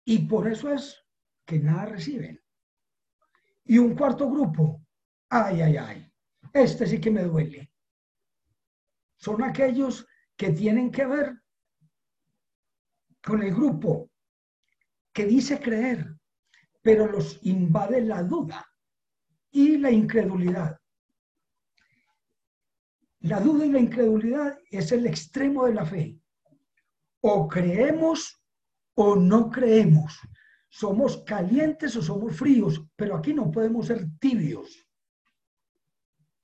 Y 0.05 0.18
por 0.27 0.46
eso 0.46 0.70
es 0.70 1.03
que 1.46 1.59
nada 1.59 1.87
reciben. 1.87 2.38
Y 3.64 3.79
un 3.79 3.94
cuarto 3.94 4.29
grupo, 4.29 4.85
ay, 5.31 5.62
ay, 5.62 5.77
ay, 5.79 6.12
este 6.53 6.87
sí 6.87 7.01
que 7.01 7.11
me 7.11 7.22
duele. 7.22 7.72
Son 9.16 9.42
aquellos 9.42 10.07
que 10.37 10.51
tienen 10.51 10.90
que 10.90 11.07
ver 11.07 11.40
con 13.25 13.42
el 13.42 13.55
grupo 13.55 14.11
que 15.14 15.25
dice 15.25 15.59
creer, 15.59 16.14
pero 16.83 17.07
los 17.07 17.38
invade 17.46 18.03
la 18.03 18.22
duda 18.22 18.66
y 19.51 19.79
la 19.79 19.90
incredulidad. 19.90 20.82
La 23.23 23.41
duda 23.41 23.65
y 23.65 23.71
la 23.71 23.79
incredulidad 23.79 24.59
es 24.71 24.91
el 24.93 25.07
extremo 25.07 25.67
de 25.67 25.75
la 25.75 25.87
fe. 25.87 26.19
O 27.21 27.47
creemos 27.47 28.43
o 28.95 29.15
no 29.15 29.49
creemos. 29.49 30.19
Somos 30.69 31.19
calientes 31.19 31.95
o 31.97 32.03
somos 32.03 32.37
fríos, 32.37 32.85
pero 32.97 33.17
aquí 33.17 33.33
no 33.33 33.51
podemos 33.51 33.87
ser 33.87 34.07
tibios. 34.19 34.89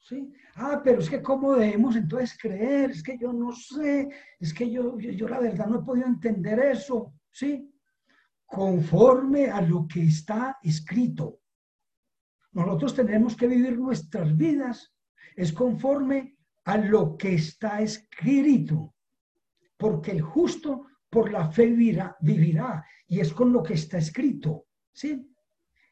¿Sí? 0.01 0.33
Ah, 0.55 0.81
pero 0.83 1.01
es 1.01 1.11
que 1.11 1.21
cómo 1.21 1.55
debemos 1.55 1.97
entonces 1.97 2.37
creer, 2.41 2.91
es 2.91 3.03
que 3.03 3.19
yo 3.19 3.33
no 3.33 3.53
sé, 3.53 4.09
es 4.39 4.55
que 4.55 4.71
yo, 4.71 4.99
yo, 4.99 5.29
la 5.29 5.41
verdad 5.41 5.67
no 5.67 5.81
he 5.81 5.85
podido 5.85 6.07
entender 6.07 6.59
eso, 6.61 7.13
¿sí? 7.31 7.71
conforme 8.47 9.51
a 9.51 9.61
lo 9.61 9.87
que 9.87 10.05
está 10.05 10.59
escrito. 10.63 11.41
Nosotros 12.53 12.95
tenemos 12.95 13.37
que 13.37 13.47
vivir 13.47 13.79
nuestras 13.79 14.35
vidas, 14.35 14.95
es 15.37 15.53
conforme 15.53 16.38
a 16.69 16.77
lo 16.77 17.17
que 17.17 17.35
está 17.35 17.81
escrito, 17.81 18.95
porque 19.79 20.11
el 20.11 20.21
justo 20.21 20.85
por 21.09 21.33
la 21.33 21.51
fe 21.51 21.69
vivirá, 22.21 22.85
y 23.07 23.21
es 23.21 23.33
con 23.33 23.55
lo 23.55 23.63
que 23.63 23.73
está 23.73 23.97
escrito, 23.97 24.67
¿sí? 24.93 25.33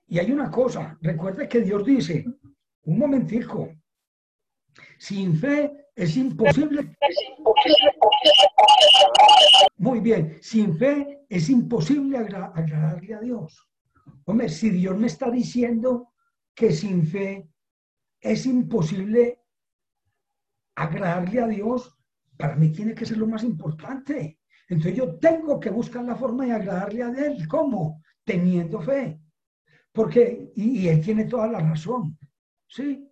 Y 0.07 0.19
hay 0.19 0.31
una 0.31 0.51
cosa, 0.51 0.99
recuerde 1.01 1.49
que 1.49 1.63
Dios 1.63 1.83
dice, 1.83 2.27
un 2.83 2.99
momentico, 2.99 3.71
sin 4.99 5.39
fe 5.39 5.89
es 5.95 6.15
imposible. 6.19 6.95
Muy 9.79 10.01
bien, 10.01 10.37
sin 10.43 10.77
fe 10.77 11.25
es 11.27 11.49
imposible 11.49 12.19
agradarle 12.19 13.15
a 13.15 13.21
Dios. 13.21 13.67
Hombre, 14.27 14.51
si 14.51 14.69
Dios 14.69 14.95
me 14.99 15.07
está 15.07 15.31
diciendo 15.31 16.13
que 16.55 16.71
sin 16.71 17.07
fe 17.07 17.49
es 18.21 18.45
imposible 18.45 19.41
agradarle 20.77 21.41
a 21.41 21.49
Dios, 21.49 21.99
para 22.37 22.55
mí 22.55 22.71
tiene 22.71 22.95
que 22.95 23.07
ser 23.07 23.17
lo 23.19 23.27
más 23.27 23.43
importante. 23.43 24.39
Entonces 24.69 24.97
yo 24.97 25.19
tengo 25.19 25.59
que 25.59 25.71
buscar 25.71 26.05
la 26.05 26.17
forma 26.17 26.45
de 26.45 26.53
agradarle 26.53 27.03
a 27.03 27.09
Él. 27.09 27.49
¿Cómo? 27.49 28.03
Teniendo 28.25 28.81
fe. 28.81 29.21
Porque, 29.93 30.53
y, 30.55 30.87
Él 30.89 31.01
tiene 31.01 31.25
toda 31.25 31.49
la 31.49 31.61
razón. 31.61 32.19
¿Sí? 32.69 33.09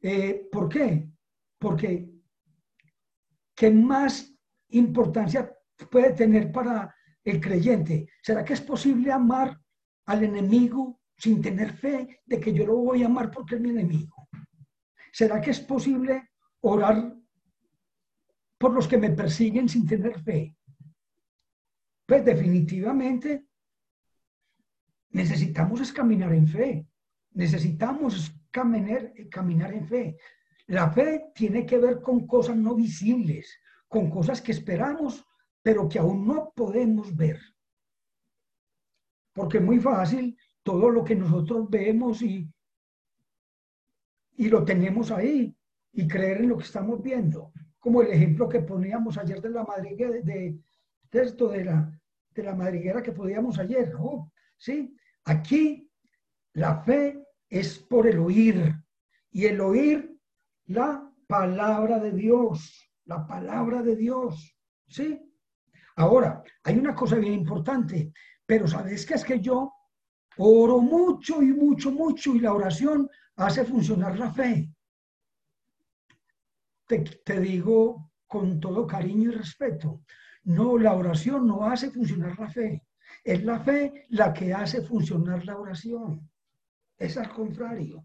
Eh, 0.00 0.48
¿Por 0.50 0.68
qué? 0.68 1.10
Porque 1.58 2.08
¿qué 3.54 3.70
más 3.70 4.32
importancia 4.70 5.52
puede 5.90 6.12
tener 6.12 6.52
para 6.52 6.94
el 7.24 7.40
creyente? 7.40 8.08
¿Será 8.22 8.44
que 8.44 8.54
es 8.54 8.60
posible 8.60 9.12
amar 9.12 9.58
al 10.06 10.24
enemigo 10.24 11.00
sin 11.16 11.42
tener 11.42 11.72
fe 11.72 12.20
de 12.24 12.40
que 12.40 12.54
yo 12.54 12.66
lo 12.66 12.76
voy 12.76 13.02
a 13.02 13.06
amar 13.06 13.30
porque 13.30 13.56
es 13.56 13.60
mi 13.60 13.70
enemigo? 13.70 14.28
¿Será 15.12 15.40
que 15.40 15.50
es 15.50 15.60
posible 15.60 16.29
orar 16.60 17.16
por 18.58 18.72
los 18.72 18.86
que 18.86 18.98
me 18.98 19.10
persiguen 19.10 19.68
sin 19.68 19.86
tener 19.86 20.20
fe? 20.20 20.56
Pues 22.06 22.24
definitivamente 22.24 23.46
necesitamos 25.10 25.80
es 25.80 25.92
caminar 25.92 26.32
en 26.32 26.46
fe, 26.46 26.86
necesitamos 27.32 28.34
caminar, 28.50 29.12
caminar 29.30 29.72
en 29.72 29.86
fe. 29.86 30.18
La 30.66 30.90
fe 30.90 31.32
tiene 31.34 31.66
que 31.66 31.78
ver 31.78 32.00
con 32.00 32.26
cosas 32.26 32.56
no 32.56 32.74
visibles, 32.74 33.58
con 33.88 34.10
cosas 34.10 34.40
que 34.40 34.52
esperamos, 34.52 35.24
pero 35.62 35.88
que 35.88 35.98
aún 35.98 36.26
no 36.26 36.52
podemos 36.54 37.14
ver. 37.16 37.40
Porque 39.32 39.58
es 39.58 39.64
muy 39.64 39.78
fácil 39.78 40.36
todo 40.62 40.90
lo 40.90 41.04
que 41.04 41.16
nosotros 41.16 41.68
vemos 41.68 42.22
y, 42.22 42.48
y 44.36 44.48
lo 44.48 44.64
tenemos 44.64 45.10
ahí 45.10 45.56
y 45.92 46.06
creer 46.06 46.38
en 46.38 46.50
lo 46.50 46.56
que 46.56 46.64
estamos 46.64 47.02
viendo. 47.02 47.52
Como 47.78 48.02
el 48.02 48.08
ejemplo 48.08 48.48
que 48.48 48.60
poníamos 48.60 49.18
ayer 49.18 49.40
de 49.40 49.50
la 49.50 49.64
madriguera, 49.64 50.12
de, 50.22 50.58
esto 51.12 51.48
de 51.48 51.64
la, 51.64 52.00
de 52.30 52.42
la 52.42 52.54
madriguera 52.54 53.02
que 53.02 53.12
podíamos 53.12 53.58
ayer. 53.58 53.92
¿Sí? 54.58 54.94
Aquí 55.24 55.90
la 56.52 56.82
fe 56.82 57.24
es 57.48 57.78
por 57.78 58.06
el 58.06 58.18
oír 58.18 58.74
y 59.30 59.46
el 59.46 59.60
oír 59.60 60.16
la 60.66 61.10
palabra 61.26 61.98
de 61.98 62.12
Dios, 62.12 62.90
la 63.04 63.26
palabra 63.26 63.82
de 63.82 63.96
Dios. 63.96 64.56
¿Sí? 64.86 65.20
Ahora, 65.96 66.42
hay 66.64 66.78
una 66.78 66.94
cosa 66.94 67.16
bien 67.16 67.34
importante, 67.34 68.12
pero 68.46 68.66
¿sabes 68.66 69.04
qué 69.06 69.14
es 69.14 69.24
que 69.24 69.40
yo 69.40 69.72
oro 70.36 70.80
mucho 70.80 71.42
y 71.42 71.52
mucho, 71.52 71.90
mucho 71.90 72.34
y 72.34 72.40
la 72.40 72.52
oración 72.52 73.08
hace 73.36 73.64
funcionar 73.64 74.18
la 74.18 74.30
fe? 74.30 74.70
Te, 76.98 77.40
digo 77.40 78.10
con 78.26 78.60
todo 78.60 78.86
cariño 78.86 79.30
y 79.30 79.34
respeto, 79.34 80.02
no, 80.44 80.78
la 80.78 80.94
oración 80.94 81.46
no 81.46 81.64
hace 81.64 81.90
funcionar 81.90 82.38
la 82.38 82.48
fe. 82.48 82.84
Es 83.24 83.42
la 83.44 83.60
fe 83.60 84.06
la 84.10 84.32
que 84.32 84.52
hace 84.54 84.82
funcionar 84.82 85.44
la 85.44 85.58
oración. 85.58 86.28
Es 86.96 87.16
al 87.16 87.30
contrario. 87.30 88.02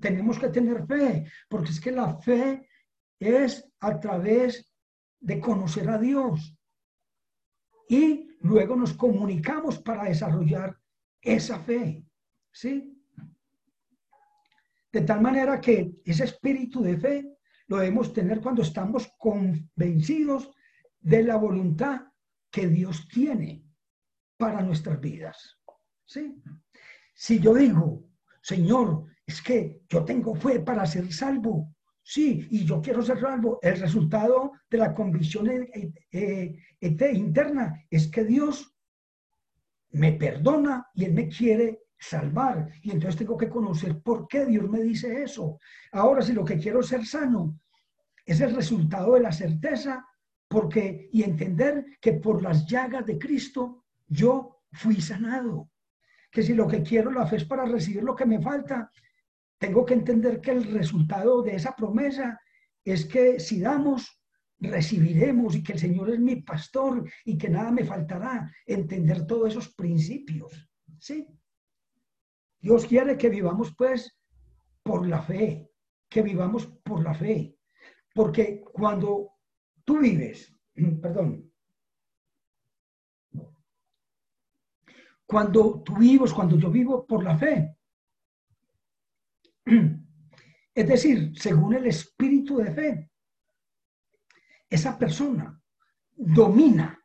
Tenemos 0.00 0.38
que 0.38 0.48
tener 0.48 0.86
fe, 0.86 1.24
porque 1.48 1.70
es 1.70 1.80
que 1.80 1.92
la 1.92 2.16
fe 2.18 2.68
es 3.18 3.68
a 3.80 3.98
través 3.98 4.72
de 5.20 5.40
conocer 5.40 5.88
a 5.88 5.98
Dios. 5.98 6.56
Y 7.88 8.28
luego 8.40 8.76
nos 8.76 8.94
comunicamos 8.94 9.78
para 9.78 10.04
desarrollar 10.04 10.78
esa 11.20 11.58
fe. 11.60 12.04
¿Sí? 12.52 12.92
De 14.92 15.02
tal 15.02 15.20
manera 15.20 15.60
que 15.60 15.92
ese 16.04 16.24
espíritu 16.24 16.82
de 16.82 16.96
fe 16.96 17.35
lo 17.68 17.78
debemos 17.78 18.12
tener 18.12 18.40
cuando 18.40 18.62
estamos 18.62 19.12
convencidos 19.18 20.50
de 21.00 21.22
la 21.22 21.36
voluntad 21.36 22.02
que 22.50 22.68
Dios 22.68 23.08
tiene 23.08 23.64
para 24.36 24.62
nuestras 24.62 25.00
vidas. 25.00 25.58
¿Sí? 26.04 26.42
Si 27.14 27.40
yo 27.40 27.54
digo, 27.54 28.08
Señor, 28.42 29.06
es 29.26 29.42
que 29.42 29.82
yo 29.88 30.04
tengo 30.04 30.34
fe 30.34 30.60
para 30.60 30.86
ser 30.86 31.12
salvo, 31.12 31.74
sí, 32.02 32.46
y 32.50 32.64
yo 32.64 32.80
quiero 32.80 33.02
ser 33.02 33.20
salvo, 33.20 33.58
el 33.62 33.80
resultado 33.80 34.52
de 34.70 34.78
la 34.78 34.94
convicción 34.94 35.48
eh, 35.48 35.92
eh, 36.12 37.12
interna 37.12 37.84
es 37.90 38.08
que 38.08 38.24
Dios 38.24 38.72
me 39.90 40.12
perdona 40.12 40.86
y 40.94 41.04
Él 41.06 41.14
me 41.14 41.28
quiere 41.28 41.85
salvar. 42.08 42.68
Y 42.82 42.90
entonces 42.90 43.16
tengo 43.16 43.36
que 43.36 43.48
conocer 43.48 44.00
por 44.00 44.28
qué 44.28 44.46
Dios 44.46 44.68
me 44.68 44.80
dice 44.80 45.22
eso. 45.22 45.58
Ahora, 45.92 46.22
si 46.22 46.32
lo 46.32 46.44
que 46.44 46.58
quiero 46.58 46.82
ser 46.82 47.04
sano, 47.04 47.58
es 48.24 48.40
el 48.40 48.54
resultado 48.54 49.14
de 49.14 49.20
la 49.20 49.32
certeza 49.32 50.06
porque 50.48 51.08
y 51.12 51.22
entender 51.22 51.84
que 52.00 52.14
por 52.14 52.42
las 52.42 52.66
llagas 52.66 53.04
de 53.06 53.18
Cristo 53.18 53.84
yo 54.06 54.62
fui 54.72 55.00
sanado. 55.00 55.70
Que 56.30 56.42
si 56.42 56.54
lo 56.54 56.66
que 56.66 56.82
quiero 56.82 57.10
la 57.10 57.26
fe 57.26 57.36
es 57.36 57.44
para 57.44 57.64
recibir 57.64 58.02
lo 58.02 58.14
que 58.14 58.26
me 58.26 58.40
falta, 58.40 58.90
tengo 59.58 59.84
que 59.84 59.94
entender 59.94 60.40
que 60.40 60.52
el 60.52 60.64
resultado 60.64 61.42
de 61.42 61.56
esa 61.56 61.74
promesa 61.74 62.38
es 62.84 63.06
que 63.06 63.40
si 63.40 63.60
damos, 63.60 64.20
recibiremos 64.58 65.56
y 65.56 65.62
que 65.62 65.72
el 65.72 65.78
Señor 65.78 66.10
es 66.10 66.20
mi 66.20 66.36
pastor 66.36 67.08
y 67.24 67.36
que 67.36 67.48
nada 67.48 67.70
me 67.72 67.84
faltará. 67.84 68.50
Entender 68.64 69.26
todos 69.26 69.50
esos 69.50 69.74
principios. 69.74 70.68
¿Sí? 70.98 71.26
Dios 72.60 72.86
quiere 72.86 73.16
que 73.16 73.28
vivamos 73.28 73.74
pues 73.76 74.16
por 74.82 75.06
la 75.06 75.22
fe, 75.22 75.70
que 76.08 76.22
vivamos 76.22 76.66
por 76.84 77.02
la 77.02 77.14
fe. 77.14 77.56
Porque 78.14 78.62
cuando 78.72 79.32
tú 79.84 79.98
vives, 79.98 80.54
perdón, 81.02 81.52
cuando 85.26 85.82
tú 85.82 85.96
vives, 85.96 86.32
cuando 86.32 86.56
yo 86.56 86.70
vivo 86.70 87.06
por 87.06 87.24
la 87.24 87.36
fe, 87.36 87.76
es 90.74 90.88
decir, 90.88 91.32
según 91.36 91.74
el 91.74 91.86
espíritu 91.86 92.58
de 92.58 92.72
fe, 92.72 93.10
esa 94.68 94.98
persona 94.98 95.60
domina 96.14 96.98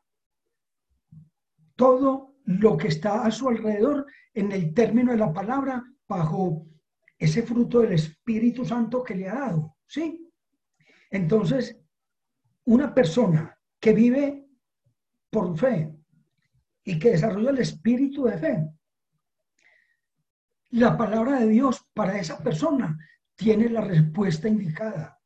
todo 1.76 2.31
lo 2.60 2.78
que 2.78 2.88
está 2.88 3.24
a 3.26 3.32
su 3.32 3.50
alrededor 3.50 4.06
en 4.34 4.52
el 4.52 4.74
término 4.74 5.12
de 5.12 5.18
la 5.18 5.32
palabra 5.32 5.84
bajo 6.08 6.68
ese 7.18 7.44
fruto 7.44 7.82
del 7.82 7.94
Espíritu 7.94 8.66
Santo 8.66 9.04
que 9.04 9.16
le 9.16 9.30
ha 9.30 9.36
dado, 9.36 9.76
¿sí? 9.86 10.28
Entonces, 11.10 11.78
una 12.66 12.94
persona 12.94 13.58
que 13.80 13.94
vive 13.94 14.48
por 15.30 15.58
fe 15.58 15.94
y 16.84 16.98
que 16.98 17.12
desarrolla 17.12 17.52
el 17.52 17.60
espíritu 17.60 18.26
de 18.26 18.38
fe, 18.38 18.70
la 20.72 20.98
palabra 20.98 21.40
de 21.40 21.50
Dios 21.50 21.86
para 21.94 22.18
esa 22.18 22.42
persona 22.42 22.98
tiene 23.36 23.70
la 23.70 23.82
respuesta 23.82 24.48
indicada. 24.48 25.20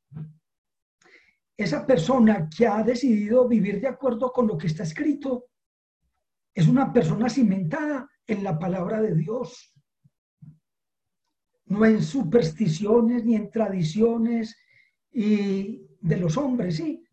Esa 1.57 1.85
persona 1.85 2.49
que 2.49 2.67
ha 2.67 2.83
decidido 2.83 3.47
vivir 3.47 3.79
de 3.79 3.87
acuerdo 3.87 4.31
con 4.31 4.47
lo 4.47 4.57
que 4.57 4.67
está 4.67 4.83
escrito 4.83 5.45
es 6.55 6.67
una 6.69 6.91
persona 6.93 7.29
cimentada 7.29 8.09
en 8.25 8.43
la 8.43 8.57
palabra 8.57 9.01
de 9.01 9.13
Dios, 9.13 9.73
no 11.65 11.85
en 11.85 12.01
supersticiones 12.01 13.25
ni 13.25 13.35
en 13.35 13.51
tradiciones 13.51 14.55
y 15.11 15.85
de 15.99 16.17
los 16.17 16.37
hombres, 16.37 16.77
sí. 16.77 17.05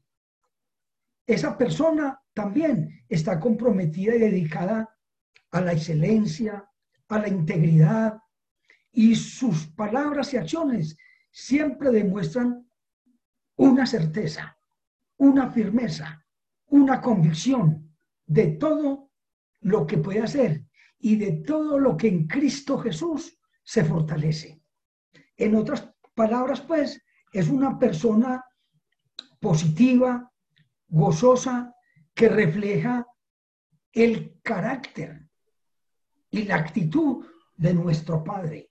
Esa 1.26 1.58
persona 1.58 2.20
también 2.32 3.04
está 3.08 3.40
comprometida 3.40 4.14
y 4.14 4.20
dedicada 4.20 4.88
a 5.50 5.60
la 5.60 5.72
excelencia, 5.72 6.64
a 7.08 7.18
la 7.18 7.28
integridad, 7.28 8.18
y 8.92 9.16
sus 9.16 9.66
palabras 9.68 10.32
y 10.32 10.36
acciones 10.36 10.96
siempre 11.30 11.90
demuestran 11.90 12.70
una 13.56 13.86
certeza, 13.86 14.56
una 15.16 15.50
firmeza, 15.50 16.24
una 16.66 17.00
convicción 17.00 17.96
de 18.26 18.48
todo 18.48 19.11
lo 19.62 19.86
que 19.86 19.98
puede 19.98 20.20
hacer 20.20 20.64
y 20.98 21.16
de 21.16 21.32
todo 21.32 21.78
lo 21.78 21.96
que 21.96 22.08
en 22.08 22.26
Cristo 22.26 22.78
Jesús 22.78 23.38
se 23.64 23.84
fortalece. 23.84 24.62
En 25.36 25.54
otras 25.56 25.92
palabras, 26.14 26.60
pues, 26.60 27.02
es 27.32 27.48
una 27.48 27.78
persona 27.78 28.44
positiva, 29.40 30.30
gozosa, 30.88 31.74
que 32.14 32.28
refleja 32.28 33.06
el 33.92 34.40
carácter 34.42 35.28
y 36.30 36.44
la 36.44 36.56
actitud 36.56 37.26
de 37.56 37.74
nuestro 37.74 38.22
Padre. 38.22 38.70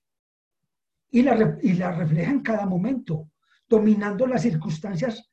Y 1.10 1.24
la, 1.24 1.58
y 1.62 1.74
la 1.74 1.92
refleja 1.92 2.32
en 2.32 2.42
cada 2.42 2.66
momento, 2.66 3.32
dominando 3.68 4.26
las 4.26 4.44
circunstancias 4.44 5.30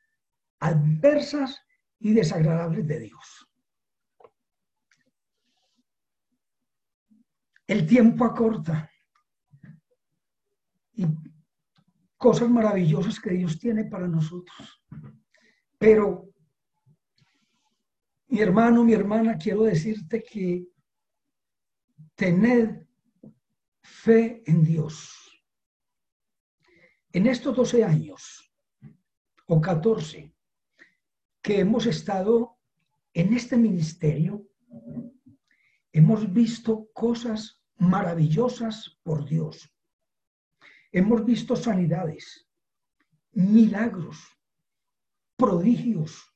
adversas 0.59 1.61
y 2.00 2.12
desagradables 2.14 2.86
de 2.86 3.00
Dios. 3.00 3.47
El 7.69 7.87
tiempo 7.87 8.25
acorta. 8.25 8.91
Y 10.95 11.07
cosas 12.16 12.49
maravillosas 12.49 13.21
que 13.21 13.31
Dios 13.31 13.59
tiene 13.59 13.85
para 13.85 14.09
nosotros. 14.09 14.83
Pero, 15.77 16.31
mi 18.29 18.41
hermano, 18.41 18.85
mi 18.85 18.95
hermana, 18.95 19.37
quiero 19.37 19.64
decirte 19.64 20.25
que 20.25 20.66
tened 22.14 22.87
fe 23.83 24.43
en 24.47 24.64
Dios. 24.64 25.14
En 27.12 27.27
estos 27.27 27.55
12 27.55 27.85
años 27.85 28.51
o 29.47 29.61
14 29.61 30.35
que 31.43 31.61
hemos 31.61 31.85
estado 31.85 32.59
en 33.12 33.35
este 33.35 33.59
ministerio, 33.59 34.47
hemos 35.93 36.33
visto 36.33 36.89
cosas 36.93 37.57
maravillosas 37.79 38.99
por 39.03 39.24
Dios. 39.24 39.70
Hemos 40.93 41.24
visto 41.24 41.57
sanidades, 41.57 42.49
milagros, 43.33 44.18
prodigios, 45.37 46.35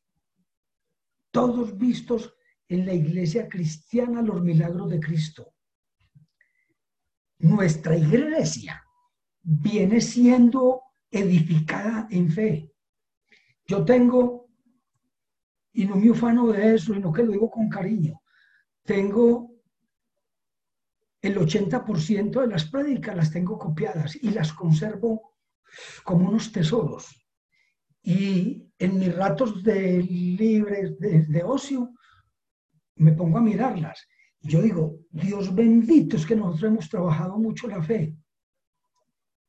todos 1.30 1.76
vistos 1.76 2.34
en 2.68 2.86
la 2.86 2.95
iglesia 2.95 3.49
cristiana 3.49 4.22
los 4.22 4.43
milagros 4.43 4.90
de 4.90 5.01
Cristo. 5.01 5.55
Nuestra 7.38 7.97
iglesia 7.97 8.82
viene 9.43 10.01
siendo 10.01 10.82
edificada 11.11 12.07
en 12.11 12.30
fe. 12.30 12.72
Yo 13.66 13.84
tengo, 13.84 14.49
y 15.72 15.86
no 15.86 15.97
me 15.97 16.11
ufano 16.11 16.47
de 16.49 16.74
eso, 16.74 16.95
y 16.95 17.01
no 17.01 17.12
que 17.12 17.22
lo 17.22 17.32
digo 17.32 17.51
con 17.51 17.68
cariño, 17.68 18.22
tengo 18.84 19.51
el 21.22 21.38
80% 21.38 22.40
de 22.40 22.46
las 22.48 22.64
prédicas 22.64 23.16
las 23.16 23.30
tengo 23.30 23.56
copiadas 23.56 24.16
y 24.16 24.30
las 24.30 24.52
conservo 24.52 25.36
como 26.02 26.28
unos 26.28 26.50
tesoros. 26.50 27.24
Y 28.02 28.68
en 28.78 28.98
mis 28.98 29.14
ratos 29.14 29.62
de 29.62 30.02
libres, 30.02 30.98
de, 30.98 31.42
ocio, 31.44 31.94
me 32.96 33.12
pongo 33.12 33.38
a 33.38 33.42
mirarlas. 33.42 34.04
Yo 34.40 34.60
digo, 34.60 34.98
Dios 35.10 35.54
bendito 35.54 36.16
es 36.16 36.26
que 36.26 36.34
nosotros 36.34 36.64
hemos 36.64 36.88
trabajado 36.88 37.38
mucho 37.38 37.68
la 37.68 37.80
fe. 37.80 38.16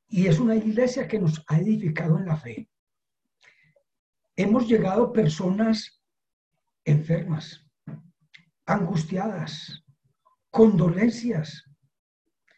Y 0.06 0.28
es 0.28 0.38
una 0.38 0.54
iglesia 0.54 1.08
que 1.08 1.18
nos 1.18 1.42
ha 1.48 1.58
edificado 1.58 2.16
en 2.18 2.26
la 2.26 2.36
fe. 2.36 2.70
Hemos 4.36 4.68
llegado 4.68 5.12
personas 5.12 6.00
enfermas, 6.84 7.66
angustiadas, 8.66 9.83
con 10.54 10.76
dolencias, 10.76 11.64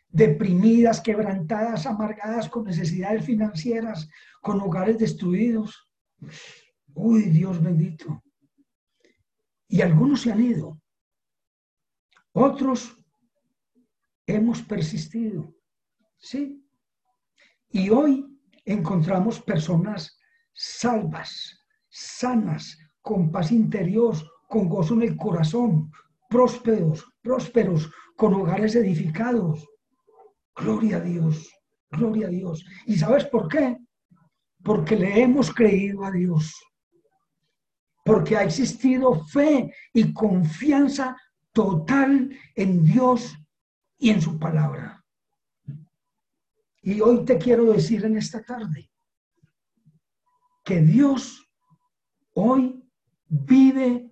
deprimidas, 0.07 1.01
quebrantadas, 1.01 1.87
amargadas, 1.87 2.47
con 2.47 2.65
necesidades 2.65 3.25
financieras, 3.25 4.07
con 4.43 4.61
hogares 4.61 4.99
destruidos. 4.99 5.89
Uy, 6.93 7.23
Dios 7.31 7.63
bendito. 7.63 8.23
Y 9.67 9.81
algunos 9.81 10.21
se 10.21 10.31
han 10.31 10.43
ido. 10.43 10.79
Otros 12.33 12.99
hemos 14.27 14.61
persistido. 14.61 15.55
Sí. 16.19 16.63
Y 17.71 17.89
hoy 17.89 18.27
encontramos 18.67 19.41
personas 19.41 20.19
salvas, 20.53 21.65
sanas, 21.89 22.77
con 23.01 23.33
paz 23.33 23.53
interior, 23.53 24.15
con 24.51 24.69
gozo 24.69 24.93
en 24.93 25.03
el 25.03 25.17
corazón, 25.17 25.91
prósperos, 26.29 27.07
prósperos, 27.27 27.91
con 28.17 28.35
hogares 28.35 28.77
edificados. 28.77 29.67
Gloria 30.55 30.99
a 30.99 31.01
Dios, 31.01 31.51
gloria 31.91 32.29
a 32.29 32.31
Dios. 32.31 32.65
¿Y 32.87 32.97
sabes 32.97 33.25
por 33.25 33.49
qué? 33.49 33.77
Porque 34.63 34.95
le 34.97 35.23
hemos 35.23 35.53
creído 35.53 36.05
a 36.05 36.13
Dios. 36.13 36.55
Porque 38.05 38.37
ha 38.37 38.45
existido 38.45 39.25
fe 39.25 39.75
y 39.93 40.13
confianza 40.13 41.17
total 41.53 42.31
en 42.55 42.85
Dios 42.85 43.35
y 43.99 44.11
en 44.11 44.23
su 44.23 44.39
palabra. 44.39 45.05
Y 46.83 47.01
hoy 47.01 47.25
te 47.25 47.39
quiero 47.39 47.65
decir 47.73 48.05
en 48.05 48.17
esta 48.17 48.43
tarde 48.45 48.89
que 50.65 50.81
Dios 50.81 51.45
hoy 52.35 52.89
vive 53.29 54.09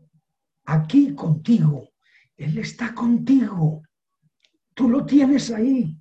aquí 0.65 1.15
contigo. 1.15 1.93
Él 2.37 2.59
está 2.59 2.95
contigo. 2.95 3.82
Tú 4.74 4.89
lo 4.89 5.05
tienes 5.07 5.51
ahí. 5.51 5.97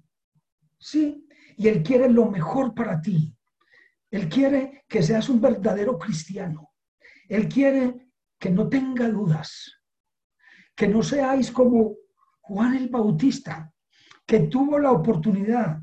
Sí. 0.78 1.28
Y 1.58 1.68
Él 1.68 1.84
quiere 1.84 2.10
lo 2.10 2.30
mejor 2.30 2.74
para 2.74 3.00
ti. 3.00 3.36
Él 4.10 4.30
quiere 4.30 4.84
que 4.88 5.02
seas 5.02 5.30
un 5.30 5.42
verdadero 5.42 5.98
cristiano. 5.98 6.72
Él 7.28 7.48
quiere 7.48 8.10
que 8.40 8.50
no 8.50 8.68
tenga 8.68 9.10
dudas. 9.10 9.80
Que 10.76 10.88
no 10.88 11.04
seáis 11.04 11.52
como 11.52 11.96
Juan 12.42 12.76
el 12.76 12.90
Bautista, 12.90 13.72
que 14.26 14.42
tuvo 14.42 14.78
la 14.80 14.92
oportunidad 14.92 15.80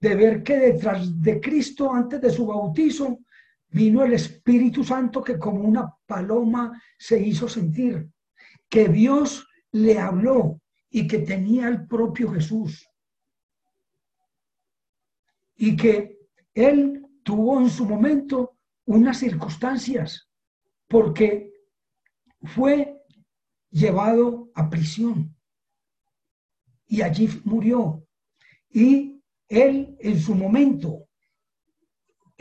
de 0.00 0.14
ver 0.16 0.42
que 0.42 0.58
detrás 0.58 1.20
de 1.20 1.40
Cristo, 1.40 1.92
antes 1.92 2.20
de 2.20 2.30
su 2.30 2.46
bautizo, 2.46 3.20
vino 3.68 4.02
el 4.02 4.14
Espíritu 4.14 4.82
Santo 4.82 5.22
que 5.22 5.38
como 5.38 5.60
una 5.60 5.94
paloma 6.06 6.82
se 6.98 7.20
hizo 7.20 7.48
sentir, 7.48 8.08
que 8.68 8.88
Dios 8.88 9.46
le 9.72 9.98
habló 9.98 10.60
y 10.90 11.06
que 11.06 11.18
tenía 11.18 11.68
el 11.68 11.86
propio 11.86 12.30
Jesús. 12.32 12.88
Y 15.56 15.76
que 15.76 16.18
él 16.54 17.06
tuvo 17.22 17.60
en 17.60 17.70
su 17.70 17.84
momento 17.84 18.58
unas 18.84 19.18
circunstancias 19.18 20.28
porque 20.88 21.52
fue 22.42 23.00
llevado 23.70 24.50
a 24.54 24.68
prisión 24.68 25.34
y 26.86 27.02
allí 27.02 27.28
murió. 27.44 28.06
Y 28.70 29.22
él 29.48 29.96
en 30.00 30.20
su 30.20 30.34
momento 30.34 31.08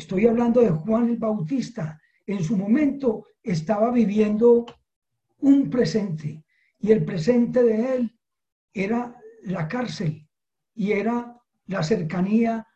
Estoy 0.01 0.25
hablando 0.25 0.61
de 0.61 0.71
Juan 0.71 1.09
el 1.09 1.17
Bautista. 1.17 2.01
En 2.25 2.43
su 2.43 2.57
momento 2.57 3.27
estaba 3.43 3.91
viviendo 3.91 4.65
un 5.41 5.69
presente 5.69 6.43
y 6.81 6.91
el 6.91 7.05
presente 7.05 7.63
de 7.63 7.95
él 7.95 8.19
era 8.73 9.15
la 9.43 9.67
cárcel 9.67 10.27
y 10.73 10.91
era 10.91 11.39
la 11.67 11.83
cercanía 11.83 12.67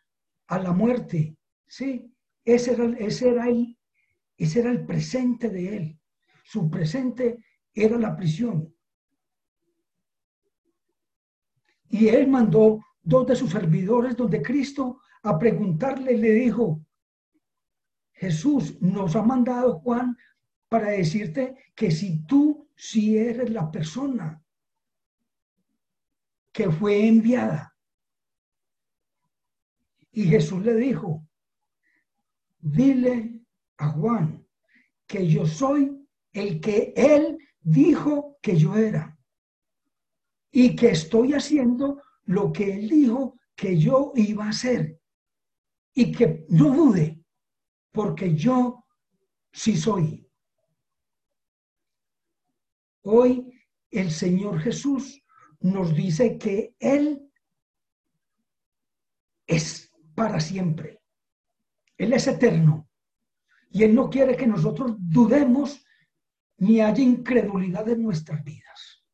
a 0.48 0.60
la 0.60 0.72
muerte. 0.72 1.38
Sí, 1.68 2.14
ese 2.44 2.74
era, 2.74 2.86
ese 3.00 3.30
era, 3.30 3.50
el, 3.50 3.78
ese 4.38 4.60
era 4.60 4.72
el 4.72 4.86
presente 4.86 5.50
de 5.50 5.78
él. 5.78 6.00
Su 6.44 6.70
presente 6.70 7.44
era 7.74 7.98
la 7.98 8.16
prisión. 8.16 8.74
Y 11.90 12.10
él 12.10 12.28
mandó 12.28 12.86
dos 13.02 13.26
de 13.26 13.36
sus 13.36 13.52
servidores 13.52 14.16
donde 14.16 14.42
Cristo 14.42 15.02
a 15.24 15.40
preguntarle, 15.40 16.16
le 16.18 16.32
dijo, 16.34 16.86
Jesús 18.14 18.80
nos 18.82 19.16
ha 19.16 19.24
mandado, 19.24 19.80
Juan, 19.80 20.16
para 20.70 20.90
decirte 20.90 21.56
que 21.76 21.90
si 21.90 22.24
tú 22.26 22.65
si 22.76 23.18
eres 23.18 23.50
la 23.50 23.72
persona 23.72 24.42
que 26.52 26.70
fue 26.70 27.08
enviada. 27.08 27.76
Y 30.12 30.26
Jesús 30.26 30.64
le 30.64 30.76
dijo, 30.76 31.28
dile 32.60 33.42
a 33.78 33.90
Juan 33.90 34.46
que 35.06 35.28
yo 35.28 35.46
soy 35.46 36.08
el 36.32 36.62
que 36.62 36.94
él 36.96 37.38
dijo 37.62 38.38
que 38.42 38.58
yo 38.58 38.76
era 38.76 39.18
y 40.52 40.76
que 40.76 40.92
estoy 40.92 41.34
haciendo 41.34 42.02
lo 42.24 42.52
que 42.54 42.74
él 42.74 42.90
dijo 42.90 43.38
que 43.56 43.78
yo 43.78 44.14
iba 44.16 44.46
a 44.46 44.50
hacer 44.50 45.00
y 45.94 46.12
que 46.12 46.46
no 46.50 46.74
dude 46.74 47.22
porque 47.92 48.36
yo 48.36 48.86
sí 49.52 49.76
soy. 49.76 50.25
Hoy 53.08 53.54
el 53.92 54.10
Señor 54.10 54.60
Jesús 54.60 55.24
nos 55.60 55.96
dice 55.96 56.40
que 56.40 56.76
Él 56.80 57.32
es 59.46 59.92
para 60.16 60.40
siempre. 60.40 61.04
Él 61.98 62.14
es 62.14 62.26
eterno. 62.26 62.90
Y 63.70 63.84
Él 63.84 63.94
no 63.94 64.10
quiere 64.10 64.36
que 64.36 64.48
nosotros 64.48 64.96
dudemos 64.98 65.86
ni 66.58 66.82
haya 66.82 67.04
incredulidad 67.04 67.88
en 67.90 68.02
nuestras 68.02 68.44
vidas. 68.44 69.06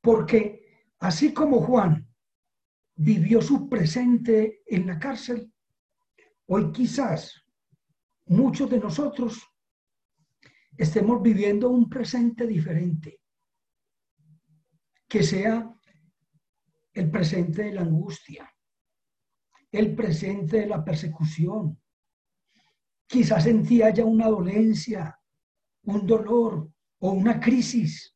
Porque 0.00 0.88
así 0.98 1.32
como 1.32 1.62
Juan 1.62 2.08
vivió 2.96 3.40
su 3.40 3.68
presente 3.68 4.62
en 4.66 4.88
la 4.88 4.98
cárcel, 4.98 5.52
hoy 6.46 6.72
quizás 6.72 7.40
muchos 8.26 8.68
de 8.68 8.80
nosotros 8.80 9.40
estemos 10.82 11.22
viviendo 11.22 11.68
un 11.68 11.88
presente 11.88 12.46
diferente, 12.46 13.20
que 15.08 15.22
sea 15.22 15.74
el 16.92 17.10
presente 17.10 17.64
de 17.64 17.72
la 17.72 17.82
angustia, 17.82 18.52
el 19.70 19.94
presente 19.94 20.60
de 20.60 20.66
la 20.66 20.84
persecución. 20.84 21.80
Quizás 23.06 23.44
sentía 23.44 23.90
ya 23.90 24.04
una 24.04 24.28
dolencia 24.28 25.20
un 25.84 26.06
dolor 26.06 26.70
o 26.98 27.10
una 27.10 27.40
crisis. 27.40 28.14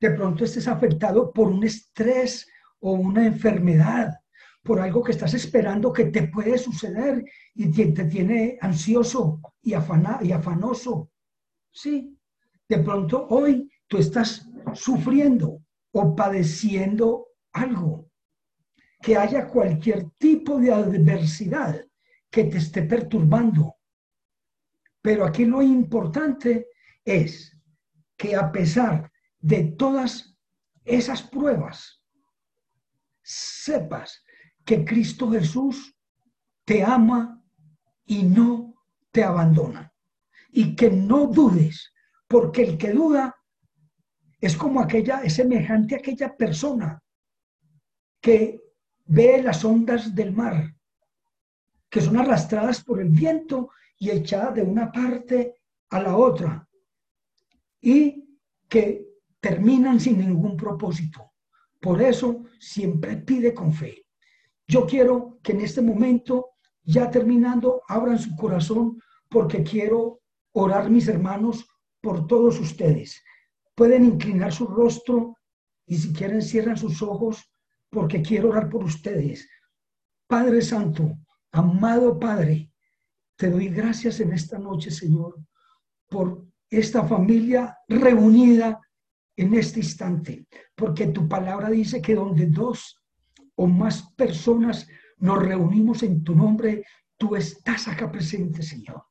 De 0.00 0.10
pronto 0.12 0.44
estés 0.44 0.68
afectado 0.68 1.32
por 1.32 1.48
un 1.48 1.64
estrés 1.64 2.48
o 2.80 2.92
una 2.92 3.26
enfermedad, 3.26 4.20
por 4.62 4.80
algo 4.80 5.02
que 5.02 5.12
estás 5.12 5.34
esperando 5.34 5.92
que 5.92 6.06
te 6.06 6.28
puede 6.28 6.58
suceder 6.58 7.24
y 7.54 7.70
te, 7.70 8.04
tiene 8.04 8.58
ansioso 8.60 9.40
y, 9.62 9.70
y 9.70 10.32
afanoso. 10.32 11.10
Sí, 11.70 12.18
de 12.68 12.78
pronto 12.78 13.26
hoy 13.30 13.70
tú 13.86 13.98
estás 13.98 14.48
sufriendo 14.74 15.62
o 15.92 16.14
padeciendo 16.14 17.28
algo, 17.52 18.10
que 19.00 19.16
haya 19.16 19.46
cualquier 19.46 20.10
tipo 20.18 20.58
de 20.58 20.72
adversidad 20.72 21.84
que 22.30 22.44
te 22.44 22.58
esté 22.58 22.82
perturbando. 22.82 23.76
Pero 25.00 25.24
aquí 25.24 25.44
lo 25.44 25.62
importante 25.62 26.66
es 27.04 27.56
que 28.16 28.34
a 28.34 28.50
pesar 28.52 29.10
de 29.38 29.64
todas 29.64 30.36
esas 30.84 31.22
pruebas, 31.22 32.02
sepas 33.22 34.24
que 34.64 34.84
Cristo 34.84 35.30
Jesús 35.30 35.94
te 36.64 36.82
ama 36.82 37.42
y 38.04 38.22
no 38.22 38.74
te 39.10 39.22
abandona. 39.22 39.87
Y 40.48 40.74
que 40.74 40.90
no 40.90 41.26
dudes, 41.26 41.92
porque 42.26 42.62
el 42.62 42.78
que 42.78 42.92
duda 42.92 43.34
es 44.40 44.56
como 44.56 44.80
aquella, 44.80 45.20
es 45.22 45.34
semejante 45.34 45.94
a 45.94 45.98
aquella 45.98 46.36
persona 46.36 47.02
que 48.20 48.60
ve 49.06 49.42
las 49.42 49.64
ondas 49.64 50.14
del 50.14 50.32
mar, 50.32 50.74
que 51.88 52.00
son 52.00 52.16
arrastradas 52.16 52.82
por 52.82 53.00
el 53.00 53.08
viento 53.08 53.70
y 53.98 54.10
echadas 54.10 54.54
de 54.54 54.62
una 54.62 54.92
parte 54.92 55.56
a 55.90 56.00
la 56.00 56.16
otra, 56.16 56.68
y 57.80 58.38
que 58.68 59.06
terminan 59.40 60.00
sin 60.00 60.18
ningún 60.18 60.56
propósito. 60.56 61.32
Por 61.80 62.02
eso 62.02 62.44
siempre 62.58 63.16
pide 63.16 63.54
con 63.54 63.72
fe. 63.72 64.04
Yo 64.66 64.86
quiero 64.86 65.38
que 65.42 65.52
en 65.52 65.62
este 65.62 65.80
momento, 65.80 66.50
ya 66.82 67.10
terminando, 67.10 67.82
abran 67.88 68.18
su 68.18 68.34
corazón 68.36 69.00
porque 69.28 69.62
quiero 69.62 70.17
orar, 70.58 70.90
mis 70.90 71.08
hermanos, 71.08 71.66
por 72.00 72.26
todos 72.26 72.58
ustedes. 72.60 73.22
Pueden 73.74 74.04
inclinar 74.04 74.52
su 74.52 74.66
rostro 74.66 75.36
y 75.86 75.96
si 75.96 76.12
quieren 76.12 76.42
cierran 76.42 76.76
sus 76.76 77.02
ojos 77.02 77.50
porque 77.90 78.22
quiero 78.22 78.50
orar 78.50 78.68
por 78.68 78.84
ustedes. 78.84 79.48
Padre 80.26 80.60
Santo, 80.62 81.16
amado 81.52 82.18
Padre, 82.18 82.70
te 83.36 83.50
doy 83.50 83.68
gracias 83.68 84.20
en 84.20 84.32
esta 84.32 84.58
noche, 84.58 84.90
Señor, 84.90 85.36
por 86.08 86.44
esta 86.68 87.04
familia 87.06 87.78
reunida 87.88 88.80
en 89.36 89.54
este 89.54 89.80
instante, 89.80 90.46
porque 90.74 91.06
tu 91.06 91.28
palabra 91.28 91.70
dice 91.70 92.02
que 92.02 92.14
donde 92.14 92.46
dos 92.46 93.00
o 93.54 93.66
más 93.66 94.12
personas 94.14 94.86
nos 95.18 95.38
reunimos 95.38 96.02
en 96.02 96.22
tu 96.22 96.34
nombre, 96.34 96.84
tú 97.16 97.36
estás 97.36 97.88
acá 97.88 98.10
presente, 98.10 98.62
Señor. 98.62 99.07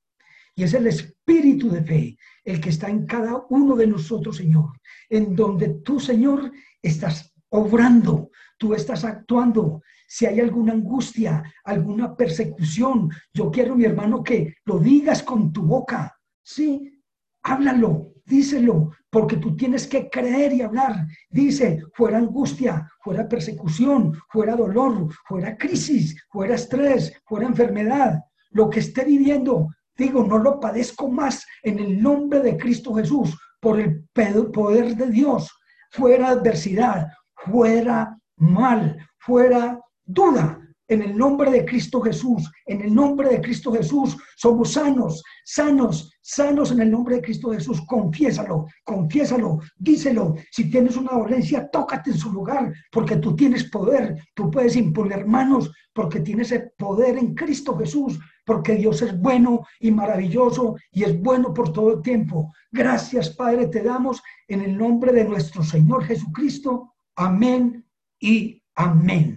Y 0.57 0.63
es 0.63 0.73
el 0.73 0.87
espíritu 0.87 1.69
de 1.69 1.83
fe 1.83 2.17
el 2.43 2.59
que 2.59 2.69
está 2.69 2.89
en 2.89 3.05
cada 3.05 3.45
uno 3.49 3.75
de 3.75 3.85
nosotros, 3.85 4.37
Señor, 4.37 4.71
en 5.07 5.35
donde 5.35 5.69
tú, 5.85 5.99
Señor, 5.99 6.51
estás 6.81 7.31
obrando, 7.49 8.31
tú 8.57 8.73
estás 8.73 9.05
actuando. 9.05 9.83
Si 10.07 10.25
hay 10.25 10.39
alguna 10.39 10.73
angustia, 10.73 11.43
alguna 11.63 12.15
persecución, 12.15 13.11
yo 13.31 13.51
quiero, 13.51 13.75
mi 13.75 13.85
hermano, 13.85 14.23
que 14.23 14.55
lo 14.65 14.79
digas 14.79 15.21
con 15.21 15.53
tu 15.53 15.61
boca. 15.61 16.17
Sí, 16.41 17.03
háblalo, 17.43 18.13
díselo, 18.25 18.93
porque 19.11 19.37
tú 19.37 19.55
tienes 19.55 19.85
que 19.85 20.09
creer 20.09 20.53
y 20.53 20.63
hablar. 20.63 21.05
Dice, 21.29 21.83
fuera 21.93 22.17
angustia, 22.17 22.89
fuera 23.03 23.29
persecución, 23.29 24.19
fuera 24.31 24.55
dolor, 24.55 25.07
fuera 25.27 25.55
crisis, 25.55 26.19
fuera 26.31 26.55
estrés, 26.55 27.13
fuera 27.25 27.45
enfermedad, 27.45 28.23
lo 28.49 28.71
que 28.71 28.79
esté 28.79 29.05
viviendo, 29.05 29.67
digo, 29.97 30.23
no 30.23 30.37
lo 30.37 30.59
padezco 30.59 31.09
más 31.09 31.45
en 31.63 31.79
el 31.79 32.01
nombre 32.01 32.41
de 32.41 32.57
Cristo 32.57 32.93
Jesús, 32.93 33.37
por 33.59 33.79
el 33.79 34.03
poder 34.51 34.95
de 34.95 35.09
Dios, 35.09 35.51
fuera 35.91 36.29
adversidad, 36.29 37.07
fuera 37.35 38.17
mal, 38.37 38.97
fuera 39.17 39.79
duda, 40.05 40.56
en 40.87 41.01
el 41.01 41.17
nombre 41.17 41.51
de 41.51 41.65
Cristo 41.65 42.01
Jesús, 42.01 42.49
en 42.65 42.81
el 42.81 42.93
nombre 42.93 43.29
de 43.29 43.41
Cristo 43.41 43.71
Jesús, 43.71 44.17
somos 44.35 44.73
sanos, 44.73 45.23
sanos, 45.43 46.17
sanos 46.21 46.71
en 46.71 46.81
el 46.81 46.91
nombre 46.91 47.15
de 47.15 47.21
Cristo 47.21 47.51
Jesús. 47.51 47.81
Confiésalo, 47.85 48.67
confiésalo, 48.83 49.59
díselo. 49.77 50.35
Si 50.51 50.69
tienes 50.69 50.95
una 50.95 51.11
dolencia, 51.11 51.69
tócate 51.69 52.11
en 52.11 52.17
su 52.17 52.31
lugar, 52.31 52.73
porque 52.91 53.17
tú 53.17 53.35
tienes 53.35 53.65
poder. 53.65 54.15
Tú 54.33 54.49
puedes 54.49 54.75
imponer 54.75 55.25
manos, 55.25 55.71
porque 55.93 56.21
tienes 56.21 56.51
el 56.51 56.71
poder 56.77 57.17
en 57.17 57.33
Cristo 57.35 57.77
Jesús, 57.77 58.19
porque 58.45 58.75
Dios 58.75 59.01
es 59.01 59.19
bueno 59.19 59.65
y 59.79 59.91
maravilloso 59.91 60.75
y 60.91 61.03
es 61.03 61.19
bueno 61.21 61.53
por 61.53 61.73
todo 61.73 61.95
el 61.95 62.01
tiempo. 62.01 62.53
Gracias, 62.71 63.31
Padre, 63.31 63.67
te 63.67 63.83
damos 63.83 64.21
en 64.47 64.61
el 64.61 64.77
nombre 64.77 65.11
de 65.11 65.25
nuestro 65.25 65.63
Señor 65.63 66.05
Jesucristo. 66.05 66.93
Amén 67.15 67.85
y 68.19 68.63
amén. 68.75 69.36